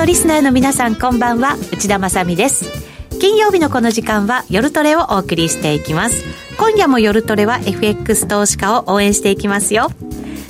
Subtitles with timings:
[0.00, 1.58] のリスナーの皆さんこんばんは。
[1.74, 2.64] 内田まさです。
[3.20, 6.24] 金曜日のこの時間は夜トレをお送りしていきます。
[6.56, 9.90] 今夜も夜トレは FX 投資家を応援していきますよ。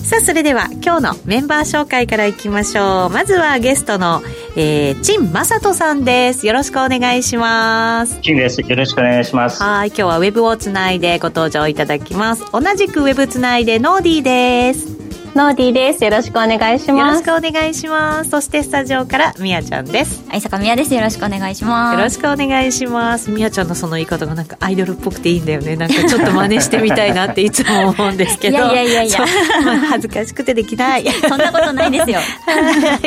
[0.05, 3.11] さあそれでは今日のメンバー紹介からいきましょう。
[3.11, 4.23] まずはゲストの、
[4.55, 6.47] えー、陳正人さんです。
[6.47, 8.21] よろしくお願いします。
[8.21, 8.61] 陳です。
[8.61, 9.61] よろしくお願いします。
[9.61, 12.45] はい今日はウェブをつないでご登場いただきます。
[12.53, 16.03] 同じくウェブつないでノーディーですノーディーです。
[16.03, 17.29] よろしくお願いします。
[17.29, 18.31] よろしくお願いします。
[18.31, 20.29] そしてスタジオからみやちゃんです。
[20.29, 20.93] はい、坂みやです。
[20.93, 21.97] よろしくお願いします。
[21.97, 23.31] よろしくお願いします。
[23.31, 25.77] みやちゃんのその言い方がなんかアイドルっぽくていいんだよね。
[25.77, 28.59] なんかちょっと真似してみたいなっていつも思うんですけど。
[28.59, 29.19] いやいやいやいや。
[29.65, 31.09] まあ、恥ずかしくてできない。
[31.09, 32.19] そんなことないですよ。
[32.19, 33.01] はい。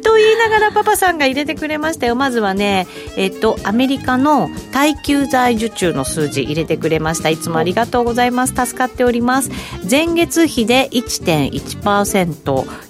[0.00, 2.16] と言いながらパパさんが入れてくれましたよ。
[2.16, 2.86] まずはね、
[3.18, 7.28] えっと、アメリカの耐久財受注の数字入れてくれました。
[7.28, 8.54] いつもありがとうございます。
[8.54, 9.50] 助かっております。
[9.88, 11.65] 前月比で1.1%。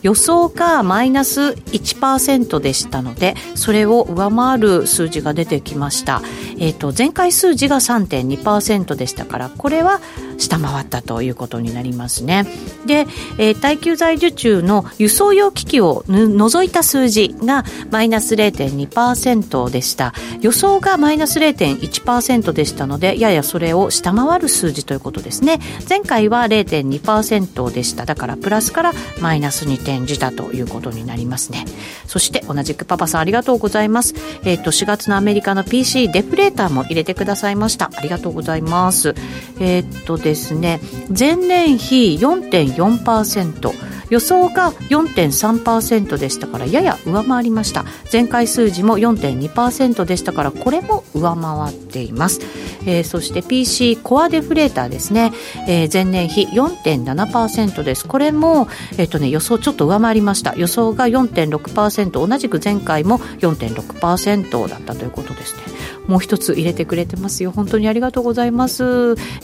[0.03, 6.23] 予想がマイナス1%でしたのでそれを上回る数字が出てきました、
[6.59, 10.01] えーと、前回数字が3.2%でしたからこれは
[10.39, 12.47] 下回ったということになりますね。
[12.87, 13.07] で、
[13.39, 20.15] えー、耐久財受注の輸送用機器を除いた数字がマイナス0.2%でした。
[20.41, 25.61] 予想がマイナス0.1%でしたのでややそれを下回る数字ということですね。
[25.89, 28.07] 前回は0.2%でした。
[28.07, 31.65] だからプラスからマイナスに転じたということになりますね。
[32.07, 34.15] そして同じくパパさんありがとうございます。
[34.45, 37.91] えっ、ー、と4月のアメリカの PC デフレーターも入れてくださいました。
[37.95, 39.15] ありがとうございます。
[39.61, 40.81] えっ、とですね。
[41.17, 43.71] 前年比4.4%
[44.11, 47.85] 予想が4.3%でしたからやや上回りました。
[48.13, 52.41] 前回数字も4.2%でしたからこれも上回っています、
[52.87, 55.33] えー、そして PC コアデフレーターですね、
[55.69, 58.07] えー、前年比4.7%です。
[58.07, 58.67] これも、
[58.99, 60.57] えーとね、予想ちょっと上回りました。
[60.57, 65.63] 予想が4.6%同じく前回も4.6%だったということですね。
[66.07, 67.51] もう一つ入れてくれてますよ。
[67.51, 68.85] 本当にありがとうございます、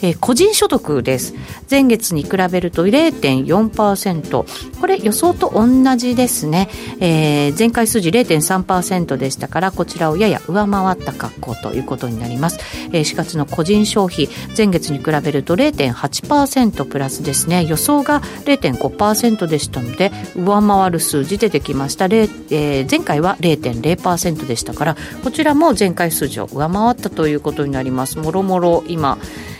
[0.01, 1.33] えー、個人所得です。
[1.69, 6.69] 前月に比べると0.4%これ予想と同じですね、
[6.99, 12.59] えー、前回数字0.3%でしたからこちらをやや上回った格好ということになります、
[12.91, 17.65] えー、4月の個人消費前月に比べると0.8%プラスですね。
[17.65, 28.17] 予想が0.5%でしたので上回る数字出てきました、えー、前回は0.0%でしたからこちらも前回数字を上回ったということになります。
[28.19, 29.17] もろもろ今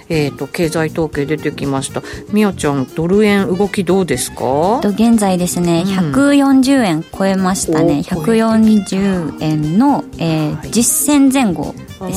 [0.09, 2.03] えーと、経済統計出てきました。
[2.33, 4.81] みおちゃんドル円動きどうですか？
[4.83, 8.01] 現在ですね、うん、140円超えましたね。
[8.05, 12.15] 140円の、えー、実践前後ですね。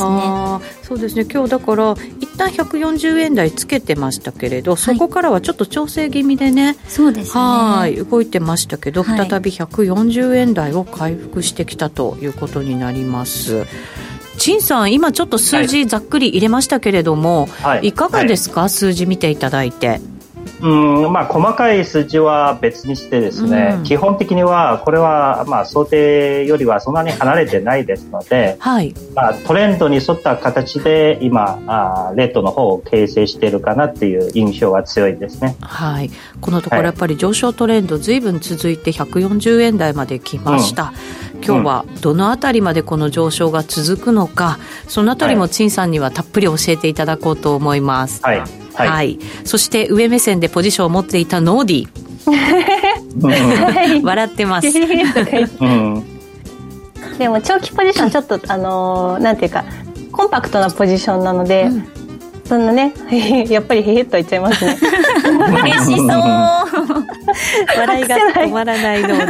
[0.82, 1.26] そうですね。
[1.32, 7.40] 今日だから一旦140円台つけてましたけれど、そこからはちょっと調整気味でねそうですね。
[7.40, 13.64] はい動いてましたけど、再び140円台を回復してきたということになります。
[14.36, 20.00] 陳さん、今ちょっと数字ざっくり入れましたけれども、はい、いかがですか、はい、数字見ていただいて。
[20.60, 28.94] うんまあ、細かい数字は別にしてですね、うん、基本的にはこれはまあ想定よりはそんなに離れてないですので、はい。
[29.14, 36.10] まあ、トレンドに沿った形で今あレッドの方を形成しているかなっていう印象が強いですね、はい、
[36.40, 40.92] このところやっぱり上昇トレンドずいぶん続いて140円台まで来ました。
[41.20, 44.58] うん今日はどのあたりまでこの上昇が続くのか、
[44.88, 48.20] そのあたりも陳さんにはたっぷり教えていただこうと思います。
[48.22, 48.38] はい。
[48.74, 48.88] はい。
[48.88, 51.88] はい、そして上目線でポジションを持っていたノーディ。
[54.02, 54.72] 笑ってます。
[57.18, 59.64] でも長期ポジションちょっとあのー、なんていうか
[60.12, 61.88] コンパクトなポジションなので、うん、
[62.44, 62.92] そんなね
[63.48, 64.76] やっぱりへへっと言っちゃいますね
[65.62, 66.06] 嬉しそう
[67.76, 69.16] 笑いが止まらないのに。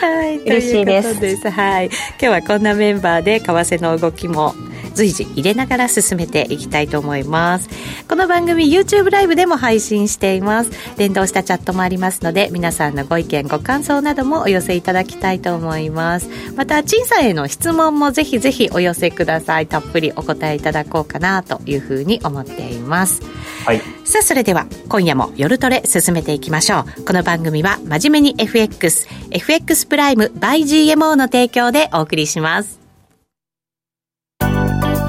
[0.00, 1.50] はい嬉しいです。
[1.50, 1.86] はい。
[1.86, 4.54] 今日はこんなメンバーで為替の動きも
[4.92, 7.68] 随時入れながら進めていきたいと思います。
[8.08, 10.70] この番組 YouTube ライブでも配信しています。
[10.96, 16.28] 連動したチャットもありますので皆さんのご意見ご感想などもお寄せいただきたいと思います。
[16.56, 19.66] また陳さんへの質問もぜひぜひお寄せください。
[19.66, 23.22] たっぷりお答えいただこうかなというふうに思っています。
[23.64, 23.80] はい。
[24.04, 27.04] さあそれでは今夜も夜トレ進めていきましょう。
[27.04, 32.81] この番組は真面目に FXFX プライム by GMO の提供でお送りします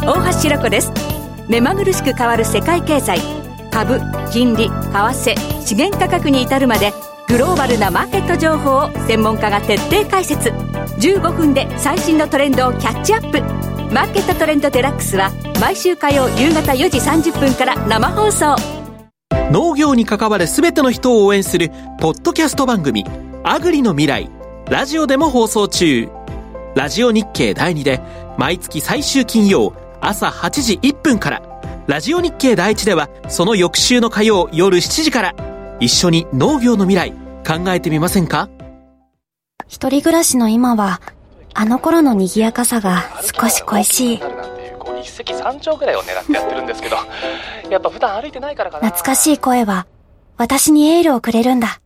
[0.06, 0.92] 大橋ろ子です。
[1.48, 3.20] 目まぐるしく変わる世界経済。
[3.72, 4.02] 株
[4.32, 6.92] 金利為替資源価格に至るまで
[7.30, 10.50] グローバルなマーケット情報を専門家が徹底解説。
[10.50, 13.42] 15分で最新のトレンドをキャッチアップ。
[13.94, 18.56] マーケットトレンドデラックスは毎週火曜夕方4時30分から生放送。
[19.52, 21.72] 農業に関わる全ての人を応援する
[22.02, 23.06] ポッドキャスト番組
[23.46, 24.30] 「アグリの未来」
[24.70, 26.10] ラジオでも放送中。
[26.76, 28.02] ラジオ日経第2で
[28.38, 29.74] 毎月最終金曜
[30.06, 31.42] 朝8時1分から、
[31.88, 37.12] ラジオ日経第1ではその翌週の火曜夜7時から、一緒に農業の未来
[37.48, 38.50] 考えてみませんか？
[39.68, 41.02] 一人暮らしの今は、
[41.54, 44.22] あの頃の賑やかさが少し恋しい。
[45.02, 46.98] 一石三鳥ぐらいを狙ってやってるんですけど、
[47.72, 48.88] やっぱ普段歩いてないからかな。
[48.88, 49.86] 懐かしい声は、
[50.38, 51.80] 私にエールをくれるんだ。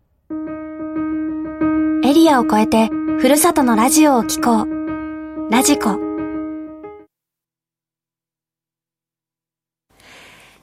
[2.04, 2.90] エリアを越えて、
[3.20, 5.52] ふるさとのラジオを聴こう。
[5.52, 6.07] ラジコ。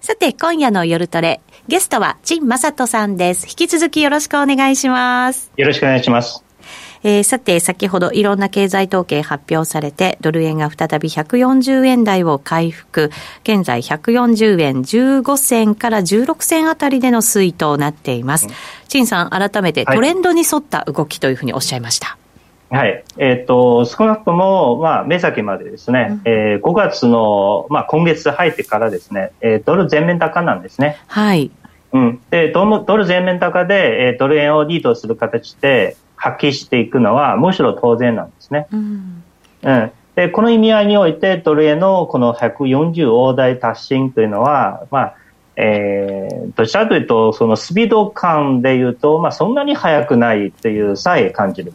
[0.04, 3.46] さて、今夜の夜トレ、ゲストは陳正人さんです。
[3.46, 5.50] 引き続きよろしくお願いします。
[5.56, 6.44] よろしくお願いします。
[7.02, 13.10] えー、さて、先ほどいろんな経済統計発表されて、ドル円が再び140円台を回復。
[13.44, 18.48] 現在140円15銭から16銭あたりでの推移となっています。
[18.88, 22.08] 陳、うん、さん、改めてトレンドに沿った動きというふうにおっしゃいました。
[22.08, 22.23] はい。
[23.18, 30.98] えっ、ー、と、少なくとも、まあ、目先までですね、うん、えー、5月の、まあ、今月入ってからですね、えー、ドル全面高なんですね。
[31.06, 31.50] はい。
[31.92, 32.20] うん。
[32.30, 32.64] で、ド
[32.96, 38.66] ル全面高で、えー、ドル円をリードする形で、発揮していくのはむしろ当然なんですね。
[38.72, 39.22] うん、
[39.62, 45.16] うん、でこの意味合いにおいてドル円のこの140大台達成というのは、まあ
[45.56, 51.74] えー、どちらかというとそのスピード感でいうと、まあ、そんなに速くないというさえ感じる。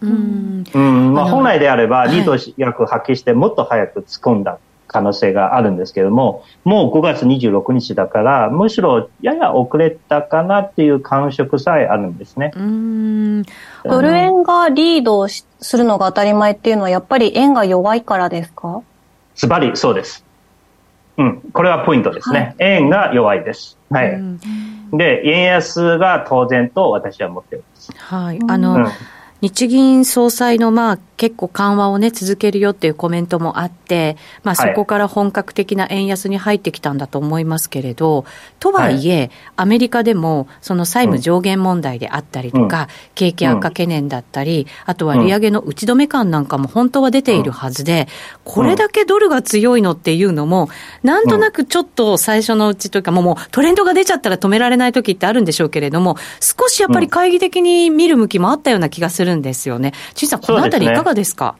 [0.00, 12.52] うんうんまあ、本来であればリード役発揮してもっと早く突っ込んだ可能性があるんですけども、もう5月26日だから、むしろやや遅れたかなっていう感触さえあるんですね。
[12.56, 13.42] うん
[13.84, 15.44] ドル円がリードす
[15.76, 18.80] るのが当たり前っていうのは、やっぱり円が弱いからですか？
[19.34, 20.24] ズバリそうです。
[21.18, 22.54] うん、これはポイントですね。
[22.58, 23.76] はい、円が弱いです。
[23.90, 24.18] はい。
[24.92, 27.92] で、円安が当然と私は思っています。
[27.98, 28.38] はい。
[28.48, 28.86] あの、うん
[29.40, 38.24] 日銀総裁のまあ結構緩和をね続けるよっていうコメントもあって、まあ、そこから本格的な円安に入ってきたんだと思いますけれど、
[38.60, 48.06] とはいえ、アメリカでもその債務上限問題であったりとか、景気悪化懸念だったり、あとは利上げの打ち止め感なんかも本当は出ているはずで、
[48.44, 50.68] これだけドルが強いのっていうのも、
[51.02, 59.92] なんとなくちょっと最初のうちというか、もうトレンドが出ちゃったら止められない時ってあるんでしょうけれども、少しやっぱり懐疑的に見る向きもあったような気がするるんですよね。
[60.14, 61.54] 陳さん、このあたりいかがですか？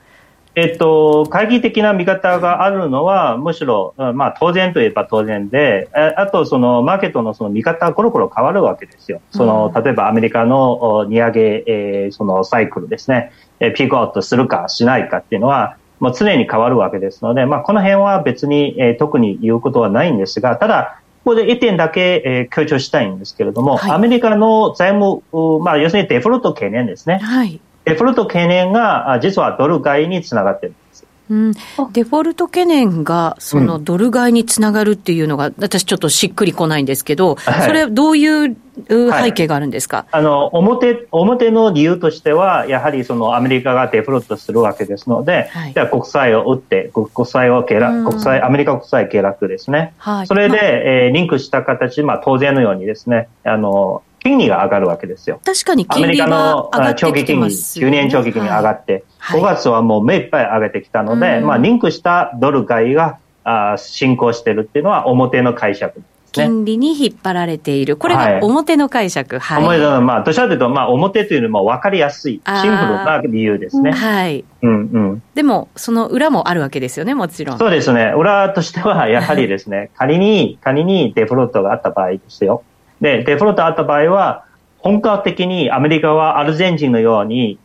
[0.54, 9.20] えっと、懐疑的な見方があるのは、むしろ、まあ、当然といえば当然で、あと、その、マーケットのその見方はコロコロ変わるわけですよ。
[9.30, 13.30] その、例えばアメリカの利上げ、えー、そのサイクルですね、
[13.60, 25.22] えピークアウトするかしないかっていうのは、もう常に変わるわけですので、まあ、この辺は別に、えー、特に言うことはないんですが、ただ、ここで1点だけ、えー、強調したいんですけれども、はい、アメリカの財務、
[25.62, 27.18] まあ、要するにデフォルト懸念ですね。
[27.18, 27.60] はい。
[27.84, 30.87] デフォルト懸念が実はドル買いにつながってるんです。
[31.30, 31.52] うん、
[31.92, 49.94] デフォルト懸念がそのドル買いにつながるっていうのが、私ちょっとしっくりこないんですけど、はい、それどういう背景があるんですか、はい、あの表表の理由としては、やはりそのアメリカがデフォルトするわけですので、はい、じゃあ国債を売って、国債を下落、国債、アメリカ国債下落ですね。
[49.98, 55.40] はい、それで、まえー、リンクした形、まあ当然のようにですね、あの、金利が上がるわけですよ。
[55.44, 67.96] 確かに金利が上がってきてます、ね、アメリカの長期金利、10年長期金利上がって、はい、5月はもう目いっぱい上げてきたので、はい、まあリンクしたドル買いがあ進行してるっていうのは表の解釈金利に引っ張られている。
[67.96, 69.38] これが表の解釈。
[69.38, 69.78] はい。
[69.80, 73.92] はい、まあ、どちらかというと、まあ、表というのも分かりやすい、シンプルな理由ですね。
[73.92, 74.44] はい。
[74.62, 75.22] うんうん。
[75.34, 77.58] でも、その裏もあるわけですよね、もちろん。
[77.58, 78.12] そうですね。
[78.16, 82.62] 裏としては、やはりですね、仮に、仮にデフォルトがあった場合ですよ。
[83.00, 84.44] で、デフォルトあった場合は、
[84.78, 87.58] 本格的にアメリカはアルゼンチンのように、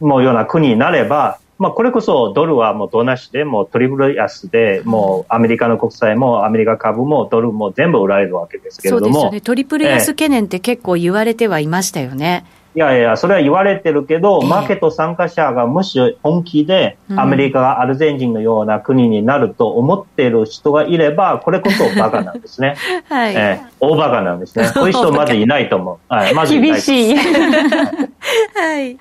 [0.00, 9.02] もうような国になれば、まあ、これこそドルはもうどなしで、もうトリプル安で、もうアメリカの国債もアメリカ株もドルも全部売られるわけですけれども。
[9.06, 9.40] そうですよね。
[9.40, 12.44] トリプル安懸念って結構言われてはいましたよね。
[12.46, 22.76] えいやいや、それは言われてるけど、マーケット参加者がもし本気でアメリカがアルゼンチンのような国になると思っている人がいれば、これこそバカなんですね。
[23.08, 23.34] はい。
[23.34, 24.66] えー、大バカなんですね。
[24.76, 26.14] そういう人まずいないと思う。
[26.14, 26.70] はい、 まずいない。
[26.72, 27.16] 厳しい。
[27.16, 27.22] は
[28.78, 28.98] い。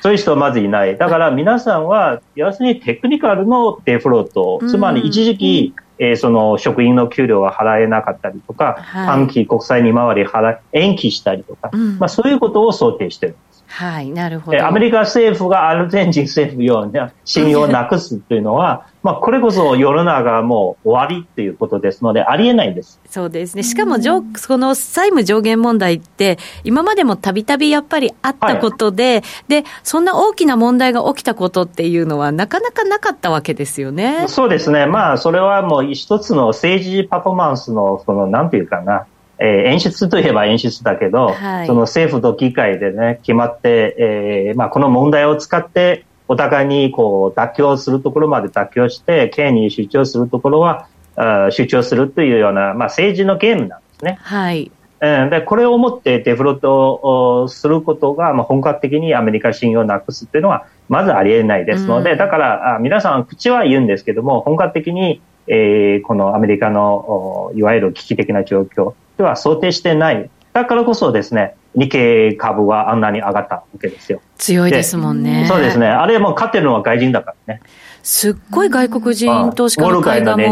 [0.00, 0.96] そういう人まずいない。
[0.96, 13.47] だから皆さんは、要するにテクニカルのデフロート、つまり一時期、えー、その職員の給料が払えなかったりとか、はい、短期国債に回り払延期したりとか、うん、まあ、そういうことを想定してるんです。
[13.78, 14.66] はい、なるほど。
[14.66, 23.00] アメリカ政府がアルゼンチン政府ような信用をなくすというのは、 まあ、これこそ世の中もう終わりっていうことですので、ありえないんです。
[23.08, 23.62] そうですね。
[23.62, 23.98] しかも、
[24.34, 29.22] その債務上限問題って、今までもたびたびやっぱりあったことで、はい、
[29.62, 34.24] で、そんな大きな問題が起きたことっていうのは、なかなかなかったわけですよね。
[34.26, 34.86] そうですね。
[34.86, 39.06] まあ、それはもう一つの政治パフォーマンスの、その、なんていうかな、
[39.40, 54.18] えー、演出といえば演出だけど、はい、その政府と議会でね、決まって、えー、まあ、この問題を使って、お互いにこう妥協するところまで妥協して、権利主張するところは、あ主張するというような、まあ、政治のゲームなんですね。
[54.20, 54.70] はい。
[55.00, 70.30] うん、でこれをもってデフロットをすることが、まあ、本格的にアメリカ信用をなくすっていうのは、まずありえないですので、うん、だからあ皆さん口は言うんですけども、本格的に、えー、このアメリカのいわゆる危機的な状況では想定してない。
[70.52, 74.20] だからこそですね、日経株はあんなに上がったわけですよ。
[74.36, 75.46] 強いですもんね。
[75.48, 75.86] そうですね。
[75.86, 77.60] あれも勝ってるのは外人だからね。
[78.10, 80.42] すっごい外国人投資家の買いがも、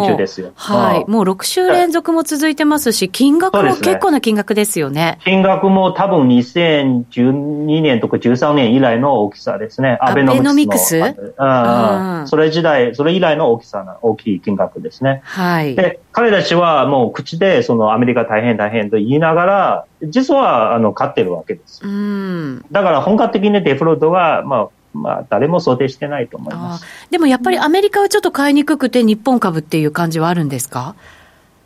[0.55, 5.19] はい、もう6週連続も続いてますし、金額も結構な金額ですよね。
[5.25, 9.97] 金額も多分2012年とか13年以来の大きさですね。
[10.03, 15.23] アベノミクスうん、それ時代、それ以来の大きさな、大きい金額ですね。
[15.25, 15.75] はい。
[15.75, 21.81] で、彼たちはもう口でそのアメリカ大変大変と言いながら、実はあの勝ってるわけです。
[21.83, 22.67] うん。
[22.71, 24.69] だから本格的にデフロートは、まあ、
[25.03, 30.95] まあ、誰も想定してないと思いますでもやっぱりアメリカはちょっと買いにくくて、日本株っていう感じはあるんですか、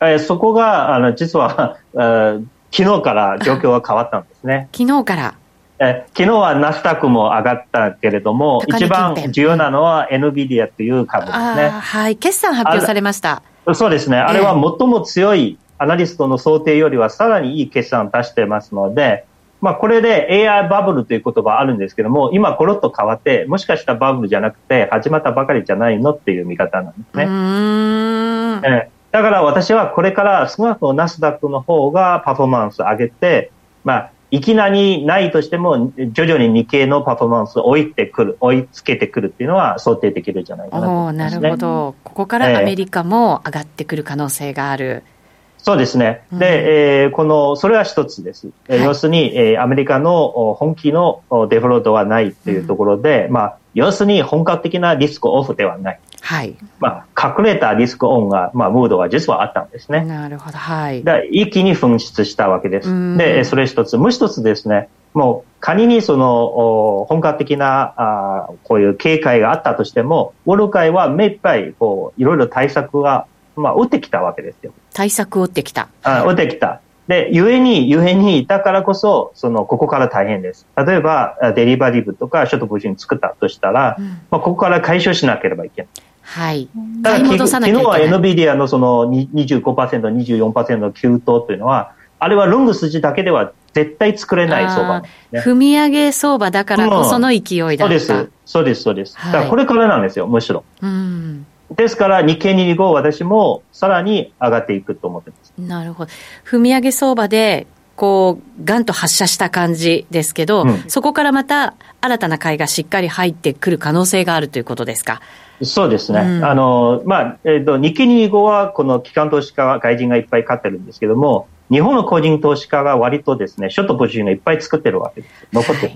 [0.01, 4.69] えー、そこがあの実は、 えー、昨日から状況は変わったんですね。
[4.77, 5.35] 昨日から
[5.83, 11.71] え昨日はナスダックも上がったけれども、一番重要なのは NVIDIA という株ですね。
[11.71, 13.43] はい、決算発表されました。
[13.73, 14.19] そうですね。
[14.19, 19.25] あれは最も強いアナリストの想定よりはさらにいい決算を出してますので、
[19.61, 28.63] まあ、これで AI バブルという言葉あるんですけども、今コロッと変わって、もしかしたらバブルじゃなくて、始まったばかりじゃないのっていう見方なんですね。
[28.65, 33.51] えだから私はこれから少なくともナスダックの方がパフォーマンス上げて、
[33.85, 41.95] まあ、いきなりないとしても、徐々に日経のパフォーマンスを追いてくる、追いつけてくるっていうのは想定できるんじゃないかなと思います、ね、なるほど。
[42.05, 45.03] ここからアメリカも上がってくる可能性がある。
[45.05, 45.20] えー
[45.63, 46.23] そうですね。
[46.33, 48.49] で、えー、この、それは一つです。
[48.69, 56.01] はい、要するに、えー、アメリカの本気のデフロートはないというところで、うん、まあ、要するに本格的なリスクオフではない。
[56.23, 56.57] はい。
[56.79, 60.05] まあ、隠れたリスクオンが、まあ、ムードは実はあったんですね。
[60.05, 60.57] なるほど。
[60.57, 61.03] はい。
[61.03, 63.17] で、一気に噴出したわけです。
[63.17, 63.97] で、それ一つ。
[63.97, 73.27] もう一つですね、もう仮にその本格的なあこういう警戒があったとしても、ウォル会は目いっぱいこういろいろ対策が
[73.61, 74.73] まあ、打ってきたわけですよ。
[74.93, 75.89] 対策を打ってきた。
[76.03, 76.81] あ打ってきた。
[77.09, 80.67] で、ゆえに、ゆえに、だからこそ、その、ここから大変です。
[80.77, 85.91] 例えば、デリバティブとか、ショートポジション作ったとしたら、うん、まあ、ここから解消しなければいけない。
[86.23, 86.69] はい。
[87.03, 95.09] だから、昨日は NVIDIA のその25%、24%の急騰というのは、あれはロング筋だけでは絶対作れない相場、ね、
[95.41, 98.29] 踏み上げ相場だからこその勢いだった、うん、そうです。
[98.45, 99.17] そうです、そうです。
[99.17, 100.65] だからこれからなんですよ、むしろ。
[100.83, 101.47] うん
[101.77, 105.53] ですから、日経225私もさらに上がっていくと思ってます。
[105.59, 106.13] なるほど。
[106.45, 115.21] 踏み上げ相場で、こう、ガンと発射した感じですけど、うん、そこからまた新たな買いがしっかり入ってくる可能性があるということですか？
[115.63, 116.21] そうですね。
[116.21, 125.47] うん、あの、まあ、えっ、ー、と、日経225はこの機関投資家は外人がいっぱい買ってるんですけども、日本の個人投資家が割とですね、ショットポジションがいっぱい作ってるわけです。
[125.53, 125.93] 残ってる。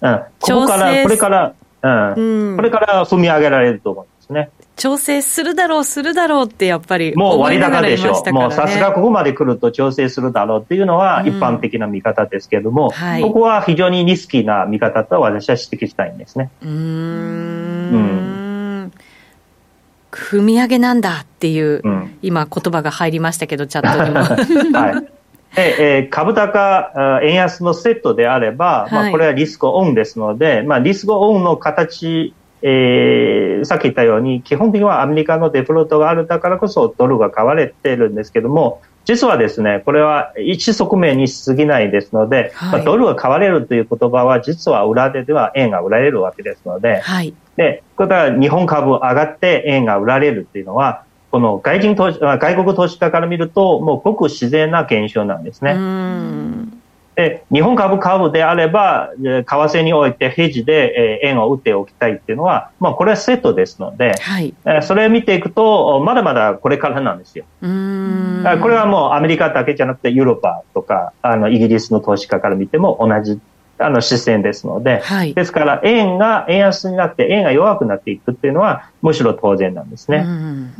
[0.00, 0.24] はい、うん。
[0.40, 4.50] ここから、これから、うん、うん、これから踏み上げられると思うんですね。
[4.76, 8.22] 調整するだろう、するだろうってやっぱり、もう割高でしょ。
[8.26, 8.32] う。
[8.32, 12.90] もうさすがここまで来ると調整するだろうっていうのは一般的な見方ですけれども、うん。
[12.90, 16.50] はい、ここは非常にリスキーな見方と私は指摘したいんですね。
[16.62, 16.74] うんう
[17.96, 18.92] ん。
[20.10, 24.20] 踏み上げなんだっていう、うん、今言葉が入りましたけど、チャットにも。
[24.78, 25.22] はい。
[25.54, 55.74] で、えー、株高、円安のセットであれば、はい、まあ、これはリスクオンですので、まあ、リスクオンの形えー、さっき言ったように、基本的にはアメリカのデフロートがあるだからこそドルが買われてるんですけども、実はですね、これは一側面にしすぎないですので、はい、まあ、ドルが買われるという言葉は実は裏ででは円が売られるわけですので、はい、で、これは日本株上がって円が売られるというのは、この外人投資、外国投資家から見ると、もうごく自然な現象なんですね。
[57.14, 67.44] で日本株買うであれば、為替においてヘッジで円を打っておきたいっていうのは、まあ、これはセットですので、はい、それを見ていくと、まだまだこれからなんですよ。
[67.60, 73.40] うんこれはもうアメリカだけじゃなくて、ヨーロッパとかあのイギリスの投資家から見ても同じ
[73.78, 80.24] あの視線ですので、はい、ですから円が円安になって円が弱くなっていくっていうのはむしろ当然なんですね。
[80.26, 80.72] うん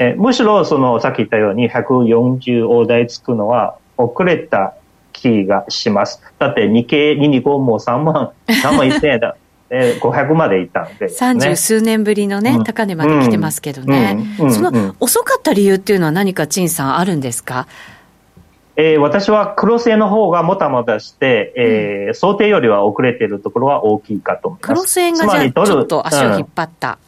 [0.00, 4.74] えむしろそのさっき言ったように140大台つくのは遅れた
[5.20, 6.22] 気がします。
[6.38, 9.36] だって日経225も3万、 3万1000円だ。
[9.70, 14.46] えー、500までいったんで、ね、三十数年ぶりのね、うん、高値まで来てますけどね、うん。
[14.46, 17.66] うん、その遅かった理由っていうのは何か陳さんあるんですか？
[18.76, 24.72] えー、私は黒線の方がもたもたして、えー、想定よりは遅れているところは大きいかと思います。
[24.72, 26.98] 黒線がじゃあちょっと足を引っ張った。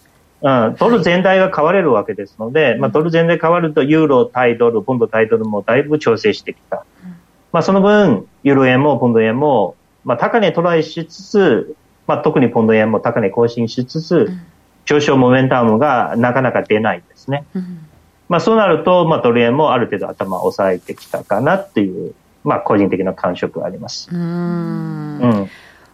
[0.43, 6.85] うん、ドル全体が買われるわけですので、はい、まあ、ドル全体変わると、ユーロ、対ドル、ポンド、対ドルもだいぶ調整してきた。
[7.05, 7.10] うん、
[7.53, 11.77] まあ、その分、ユーロ円もポンド円も、まあ、高値トライしつつ、
[12.07, 14.43] まあ、特にポンド円も高値更新しつつ、うん、
[14.85, 17.45] 上昇モメンタムがなかなか出ないですね。
[17.55, 17.87] うん
[18.31, 22.15] まあ、そうなると、まあ、ドル円もある程度頭を抑えてきたかなっていう、
[22.45, 24.09] まあ、個人的な感触があります。
[24.13, 25.19] うん。
[25.19, 25.51] うん。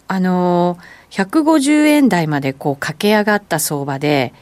[0.07, 0.79] あの
[1.11, 4.35] 150円台までこう駆け上がった相場で、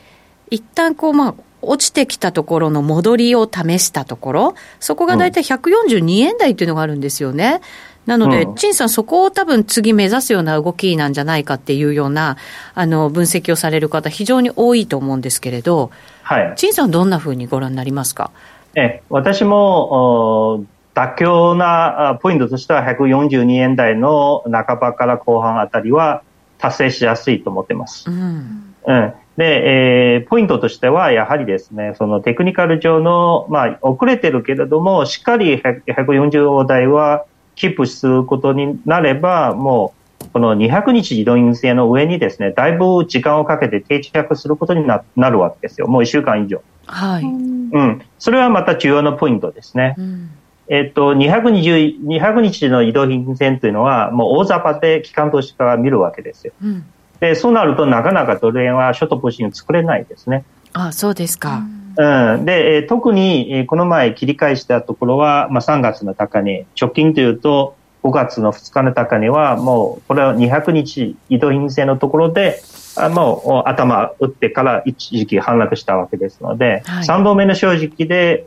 [0.51, 1.35] 一旦こう、まあ、
[1.69, 7.61] 落ちてきたところの戻りを試したところ、そこが大体142円台っていうのがあるんですよね。
[8.07, 12.37] なので、うん、陳さん、そこを多分次目指すような動きなんじゃないかっていうような、
[12.75, 15.91] あの、分析をされる方、非常に多いと思うんですけれど、
[16.23, 16.53] はい。
[16.57, 18.31] 陳さん、どんなふうにご覧になりますか？
[18.75, 26.23] え、私も、妥協なポイントとしては142円台の半ばから後半あたりは
[26.59, 28.11] 達成しやすいと思ってます。
[28.11, 28.74] うん。
[28.87, 29.13] うん。
[29.37, 37.25] で、えー、ポイントとしては、やはりですね、そのテクニカル上の、まあ、遅れてるけれども、しっかり140台は
[37.57, 45.89] キープすることになれば、もう、この200日移動陰性の上にですね、だいぶ時間をかけて定着することになるわけですよ。
[45.89, 46.63] もう1週間以上。
[46.87, 47.25] はい。
[47.25, 48.03] うん。
[48.19, 49.95] それはまた重要なポイントですね。
[49.99, 50.31] うん
[50.69, 56.55] えっと、220、200日の移動品線というのは、もう大雑把で機関投資家が見るわけですよ。
[56.63, 56.87] うん、
[57.21, 60.45] で、そうなるとなかなかドル円はショートポジション作れないですね。
[60.73, 61.63] あそうですか。
[61.97, 62.45] うん。
[62.45, 72.61] で、えー、特に、えー、この前切り返したところは、まあ、3月の高値、直近というと、5月の2日の高値は、もう、これは200日移動陰性のところで、
[72.97, 78.47] あもう頭打ってから一時期反落したわけですので、はい、3度目の正直で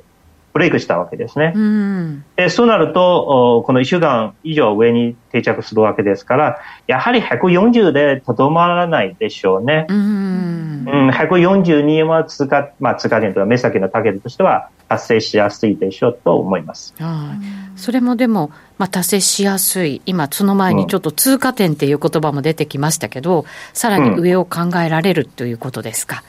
[0.57, 1.53] ブレイクしたわけですね。
[1.55, 9.85] うん、でそうなると、この1週間以上上に定着するわけですから、やはり140でとどまらないでしょうね。
[9.87, 16.95] うん、うん、142は通過、まあ、通過点というか目先のターゲットとしては達成しやすいでしょうと思います。
[17.75, 26.23] それもでも、まあ、達成しやすい、今、その前にちょっと通過点っていう言葉も出てきましたけど、うん、さらに上を考えられるということですか？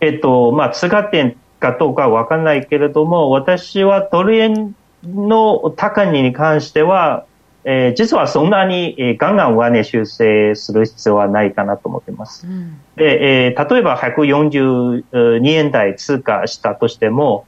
[0.00, 7.24] えっと、まあ、通過点かどうかは分からないけれども、私はドル円の高値に関しては、
[7.64, 12.46] えー、実はそんなに、えー、ガンガン上値修正する必要はないかなと思っています。
[12.46, 17.46] うん、で、えー、例えば142円台通過したとしても、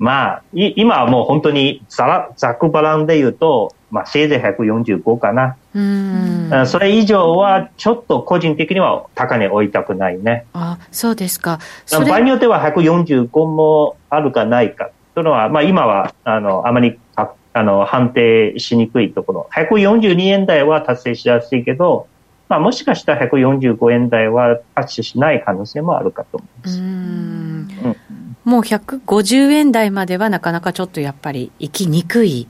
[0.00, 5.56] まあ、今はもう本当にざざくばらんで言うと、まあ、せいぜい145かな。
[5.74, 10.46] うんそれ以上は、ちょっと個人的には高値置いたくないね。
[10.54, 11.58] あそうですか。
[11.90, 14.90] 場合によっては145もあるかないか。
[15.14, 19.48] というのは、まあ、今は、あの、あまりああの判定しにくいところ。
[19.54, 22.06] 142円台は達成しやすいけど、
[22.48, 26.78] まあ、もしかしたら145円台はタッチしない可能性もあるかと思います。
[26.78, 27.96] うんうん
[28.44, 32.46] もう150円台まではなかなかちょっとやっぱり行きにくい。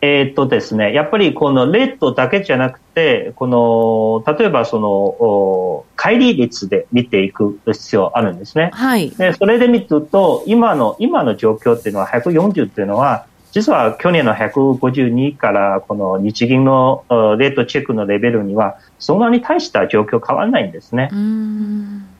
[0.00, 8.70] えー、っとですね、やっぱりこのレッドだけじゃなくて、この、例えばその、乖離率で見ていく必要あるんですね。
[8.74, 9.10] はい。
[9.10, 17.04] で、それで見ると、今の、今の状況っていうのは、140っていうのは、実は去年の152からこの日銀の
[17.38, 21.10] レートチェックのレベルにはそんなに大した状況変わらないんですね。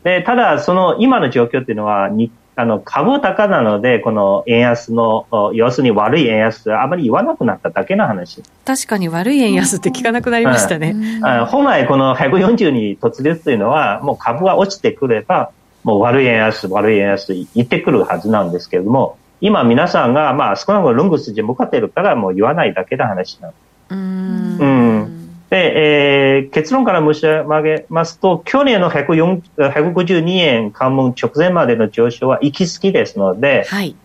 [0.05, 8.42] でただ、その今の状況っていうのは日あの、株高なので、この円安の、要するに悪い円安、あまり言わなくなっただけの話。
[8.64, 10.90] 確かに悪い円安って聞かなくなりましたね。
[10.90, 15.53] うん、本来この140に突入というのは、もう株が落ちてくれば、
[15.85, 23.61] もう悪い円安、悪い円安言ってくるはずなんですけれども、今皆さんが、まあ少なくともロング筋向かってるからもう言わないだけの話なんです。
[23.90, 24.59] うん。
[24.59, 25.17] うん
[25.50, 33.96] で、えー、結論から申し上げますと、去年の152円関門直前までの上昇は行き過ぎですので、はい、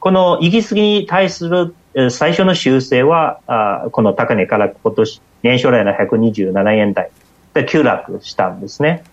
[0.00, 1.74] この行き過ぎに対する
[2.10, 7.10] 最初の修正は、あこの高値から今年、年初来の127円台
[7.54, 9.04] で急落したんですね。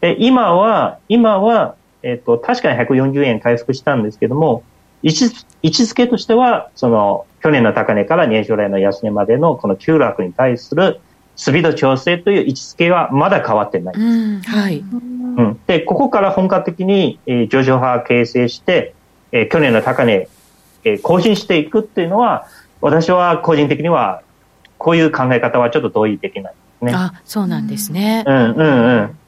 [0.00, 4.62] で、今は、今は、えっ、ー、と、確かに140円回復したんですけども、
[5.02, 5.26] 位置
[5.62, 11.00] 位置づけとしては、その、去年の高値から年初来の安値までのこの急落に対する
[11.40, 14.04] スピード調整という位置づけはまだ変わってないです。
[14.04, 14.80] うん、はい。
[14.80, 15.60] うん。
[15.66, 18.94] で、ここから本格的に、えー、上場派形成して、
[19.32, 20.28] えー、去年の高値、
[20.84, 22.46] えー、更新していくっていうのは、
[22.82, 24.20] 私は個人的には、
[24.76, 26.92] こういう考え方はちょっと同意できないですね。
[26.94, 28.22] あ、そうなんですね。
[28.26, 29.18] うんうんうん。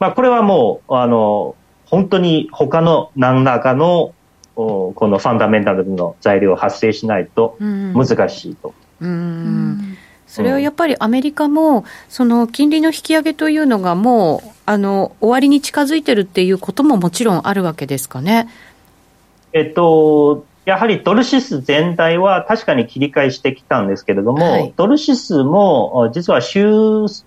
[0.00, 1.54] まあ、これはもう、あの、
[1.86, 4.12] 本当に他の何らかの、
[4.54, 8.74] このファンダメンタルの材料発生しないと難しいと。
[9.00, 9.87] うん、うん
[10.28, 18.48] それはやっぱりアメリカも、その金利の引き上げというのがもう、あの、終わりに近づいてるっていうことももちろんあるわけですかね？
[19.54, 26.70] えっと、やはりドル指数全体は確かに切り替えしてきたんですけれども、はい、ドル指数も実は週、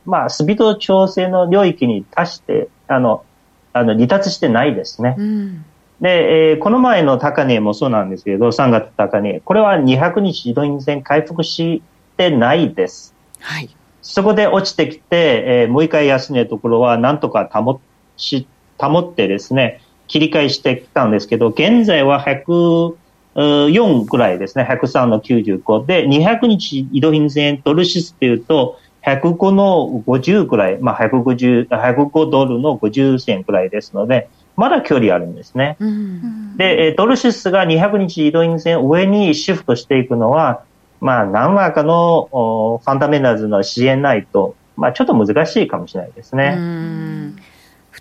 [0.06, 3.26] まあ、スピード調整の領域に達して、あの、
[3.74, 5.16] あの離脱してないですね。
[5.18, 5.66] うん、
[6.02, 11.82] で、えー、この前の高値もそうなんですけど、3月高値、これは200日移動陰線回復し
[12.18, 13.16] てないです。
[13.40, 13.70] はい。
[14.02, 17.80] そこで落ちてきて、えー、もう一回安値ところはなんとか保
[18.18, 18.48] し、
[18.78, 35.78] 保ってですね、切り替えしてきたんですけど、現在は104ぐらいですね、103の95で、200日移動平線ドルシスっていうと、105の50ぐらい、まあ150、105ドルの50銭ぐらいですので、まだ距離あるんですね。
[35.80, 40.64] うん、で、ドルシスが200日移動陰線上にシフトしていくのは、
[41.02, 47.36] まあ、何らかのファンダメンタルズの支援ないと、まあ、ちょっと難しいかもしれないですね。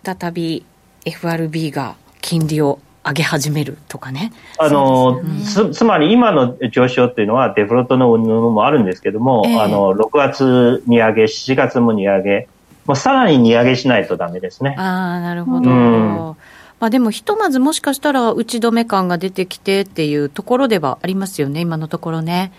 [0.05, 0.65] 再び
[1.07, 4.33] FRB が金利を上げ始めるとかね。
[4.59, 12.49] あの、ね、つつまり今の上昇っていうのはデフロットのもあるんですけども、えー、あの、6月に上げ、7月もに上げ、
[12.85, 14.75] もうさらに荷上げしないとダメですね。
[14.79, 15.71] ああ、なるほど。
[15.71, 16.37] うん
[16.79, 22.53] まあ、でもひとまずもしかしたら打ち止め感が出てきてっていうところではありますよね、今のところね。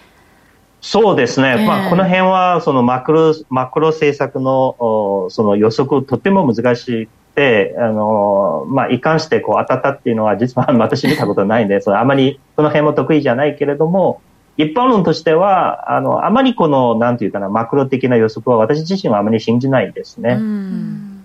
[0.82, 14.22] そうですね、えー、まあ、この辺はそのマクロマクロ政策のその予測、とても難しくて、あのまあ、一貫してこう当たったっていうのは、実は私見たことないんで、そのあまりその辺も得意じゃないけれども、
[14.58, 20.39] 一般論としては、あのあまりこの、なんていうかな、マクロ的な予測は私自身はあまり信じないですね。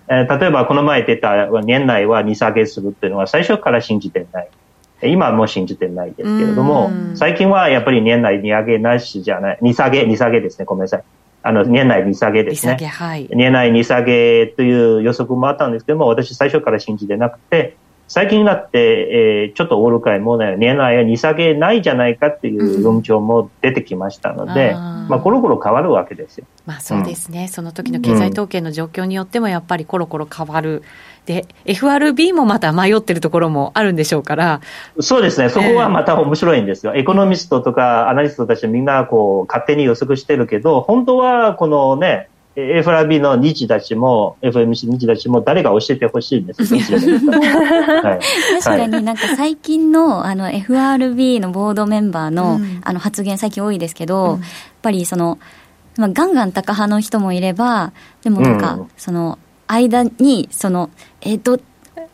[0.09, 4.49] えー、例えば、この前出た年内は値下げするっていうのは最初から信じてない。
[5.03, 11.03] 今はもう信じてないですけれども、最近はやっぱり年内利上げなしじゃない、利下げ、利下げですね、ごめんなさい。
[11.43, 12.75] あの、年内利下げですね。
[12.75, 26.45] はい、年内利下げという予測もあったんですけども、私最初から信じてなくて、最近になって、えー、ちょっとオール会もね、年内は利下げないじゃないかっていう論調も出てきましたので、うん、あまあ、コロコロ変わるわけですよ。
[26.65, 30.83] まあそうですね、うん、その時の経済統計の状況によってもやっぱりコロコロ変わる。
[31.27, 34.61] で、FRB もまた迷ってるところもあるんでしょうから。
[35.01, 36.93] そうですね、そこはまた面白いんですよ。
[36.95, 46.79] えー、エコノミストとかアナリストたちみんなこう勝手に予測してるけど、本当はこのね、FRB の日たちも、FMC 日たちも誰が教えてほしいんですは。
[48.15, 48.19] い、
[48.63, 54.37] 確かになんか最近のあの FRB のボードメンバーの,、あの発言最近多いですけど、やっ
[54.81, 55.37] ぱりその、
[55.97, 57.91] まあ、ガンガン高派の人もいれば、
[58.23, 60.89] でもなんか、その、間に、その、
[61.21, 61.59] えっ、と、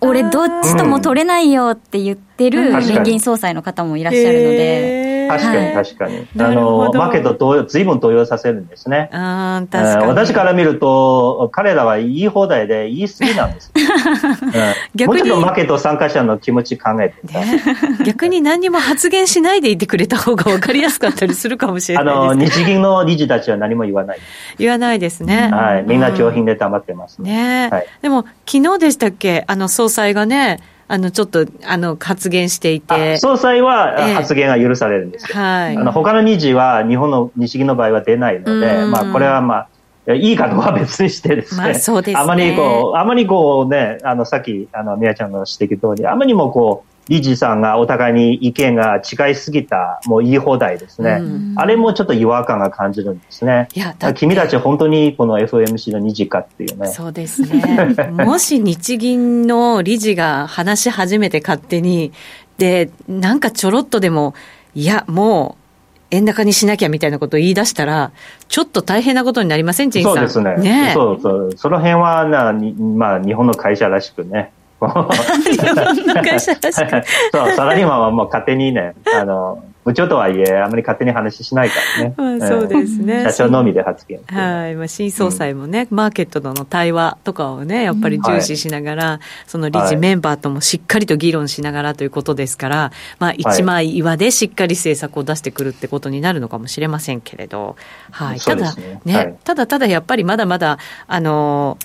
[0.02, 5.13] 俺どっちとも取れないよって言ってる連銀総裁の方もいらっしゃるので。
[5.28, 6.28] 確かに確かに。
[6.40, 9.10] あの、マーケットと随分動揺させるんですね。
[9.12, 10.06] あ確かに。
[10.08, 13.72] 私から見ると、彼らは言い放題で言い過ぎなんです。
[14.96, 17.16] 逆にもうちょっとマーケット参加者の気持ち考えて
[18.06, 24.20] 逆に何にも発言しないでいてくれた方が分かりやすかったりするかもしれないあの、日銀の理事たちは何も言わない。
[24.58, 25.50] 言わないですね。
[25.52, 25.84] はい。
[25.88, 27.34] みんな上品で黙ってますね。
[27.34, 29.44] ねはい、でも、昨日でしたっけ？
[29.48, 30.60] あの、総裁がね、
[30.94, 33.18] あの、ちょっと、あの、発言していて。
[33.18, 35.30] 総裁は発言が許されるんですよ。
[35.32, 35.78] えー、はい。
[35.78, 39.68] あの、他の2次は日本の日銀の場合は出ないので、まあ、これはま
[40.08, 41.64] あ、いいかどうかは別にしてですね。
[41.64, 42.22] まあ、そうですね。
[42.22, 51.22] あまりこう、あまりこうね、あの、さっき、あの、宮ちゃんの指摘通り、あまりもこう、理事さんがお互いに意見が違いすぎた、もう言い放題ですね。
[51.56, 53.68] あれもちょっと違和感が感じるんですね。
[53.74, 56.88] いや、君たち本当にこの FOMC の二次かっていうね。
[56.88, 58.12] そうですね。
[58.12, 62.14] もし日銀の理事が話し始めて勝手に、
[62.58, 64.34] で、なんかちょろっとでも、
[64.76, 65.64] いや、もう、
[66.12, 68.12] 円高にしなきゃみたいなことを言い出したら、
[68.48, 70.14] ちょっと大変なことになりません、陳さん。
[70.14, 70.56] そうですね。
[70.58, 71.52] ねそうそう。
[71.58, 74.52] その辺はな、まあ、日本の会社らしくね。
[74.88, 77.04] 日本の会社らしく。
[77.32, 82.14] そう、サラリーマンはもう勝手にね、あの、部長とはいえ、あまり勝手に話しないからね。
[82.40, 83.24] まあ、そうですね。
[83.26, 84.22] 社長のみで発言。
[84.28, 84.76] はい。
[84.76, 97.76] まあ、新総裁もね、うん、マーケットとの対話とかをね、やっぱり重視しながら、はい、その理事メンバーともしっかりと議論しながらということですから、まあ、一枚岩でしっかり政策を出してくるってことになるのかもしれませんけれど、
[98.12, 98.40] はい。
[98.40, 101.78] ただね、ねはい、ただただやっぱりまだまだ、あの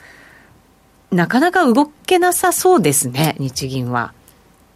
[1.11, 4.13] なかなか動けなさそうですね、日銀は。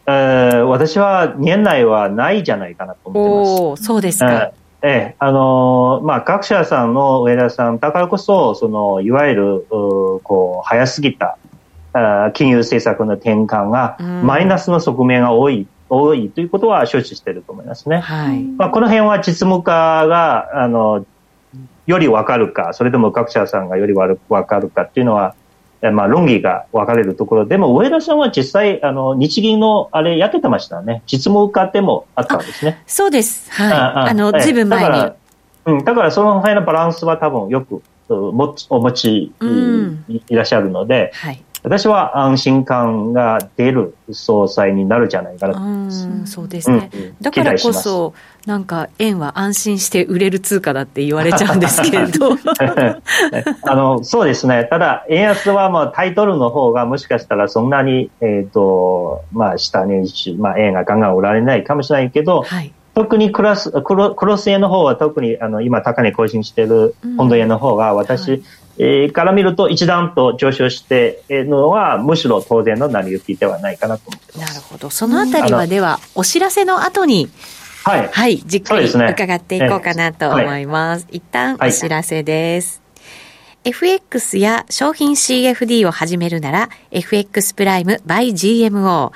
[0.06, 3.84] えー、私は年内はないじゃないかなと思ってます。
[3.84, 4.50] そうですか。
[4.84, 11.38] ええ、あのー、まあ、各社さんの上田さんだからこそ、その、いわゆる、こう、早すぎた、
[12.32, 18.00] 金融政策の転換が、マイナスの側面が多い、多いということは承知していると思いますね。
[18.00, 18.42] はい。
[18.42, 21.04] まあ、この辺は実務家が、あの、
[21.86, 24.16] よりわかるか、それとも各社さんがよりわ
[24.46, 25.36] かるかっていうのは、
[25.90, 31.02] まあ、論議が分かれるところでも、上田さんは実際、あの、日銀のあれやってましたね。
[31.06, 32.82] 実務家でもあったんですね。
[32.86, 33.50] そうです。
[33.50, 33.72] はい。
[33.72, 35.12] ああの、ずいぶん前に。
[35.64, 39.32] うん、だからその辺のバランスは多分よくもお持ち
[40.28, 45.60] いらっしゃるので、はい、私は安心感が出る総裁になるじゃないかなと。
[45.60, 46.32] 思います。
[46.32, 48.14] そうですね、うん、だからこそ、
[48.46, 52.32] なんか円は安心して売れる通貨だって言われちゃうんですけれど。
[53.62, 62.72] あのそうですね、ただ、円安はまあタイトルの方がもしかしたらそんなに、えーとまあ、下に、まあ、円がガンガン売られないかもしれないけど、はい。
[62.94, 74.54] 特にクラスクロクロス円の方は特にあの今高値更新しているポンド円の方が私、うんはいえー、から見ると一段と上昇しているのはむしろ当然の成り行きではないかなと思ってます。
[74.54, 74.90] なるほど。
[74.90, 77.30] そのあたりはではお知らせの後に
[77.84, 78.08] はい。
[78.08, 78.38] はい。
[78.38, 81.04] じっくり伺っていこうかなと思います。
[81.04, 82.80] はい、一旦お知らせです。
[83.64, 89.12] はい、FX や商品 CFD を始めるなら FX プライム by GMO。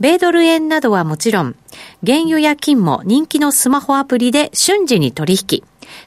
[0.00, 1.56] 米ドル円などはもちろん、
[2.06, 5.62] 原油や金も人気のスマホアプリで瞬時に取引。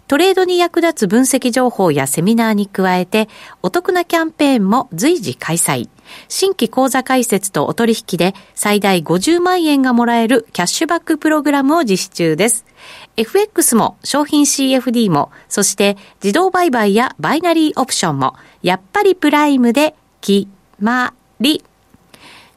[0.07, 3.29] トレードに役立つ分析情報やセミナーに加えて、
[3.61, 5.89] お得なキャンペーンも随時開催。
[6.27, 12.65] 新規講座開設とお取引で最大50万円がもらえるキャッシュバックプログラムを実施中です。
[13.15, 20.47] FX も商品 CFD も、そして自動売買やバイナリーオプションも、やっぱりプライムで決
[20.79, 21.63] まり。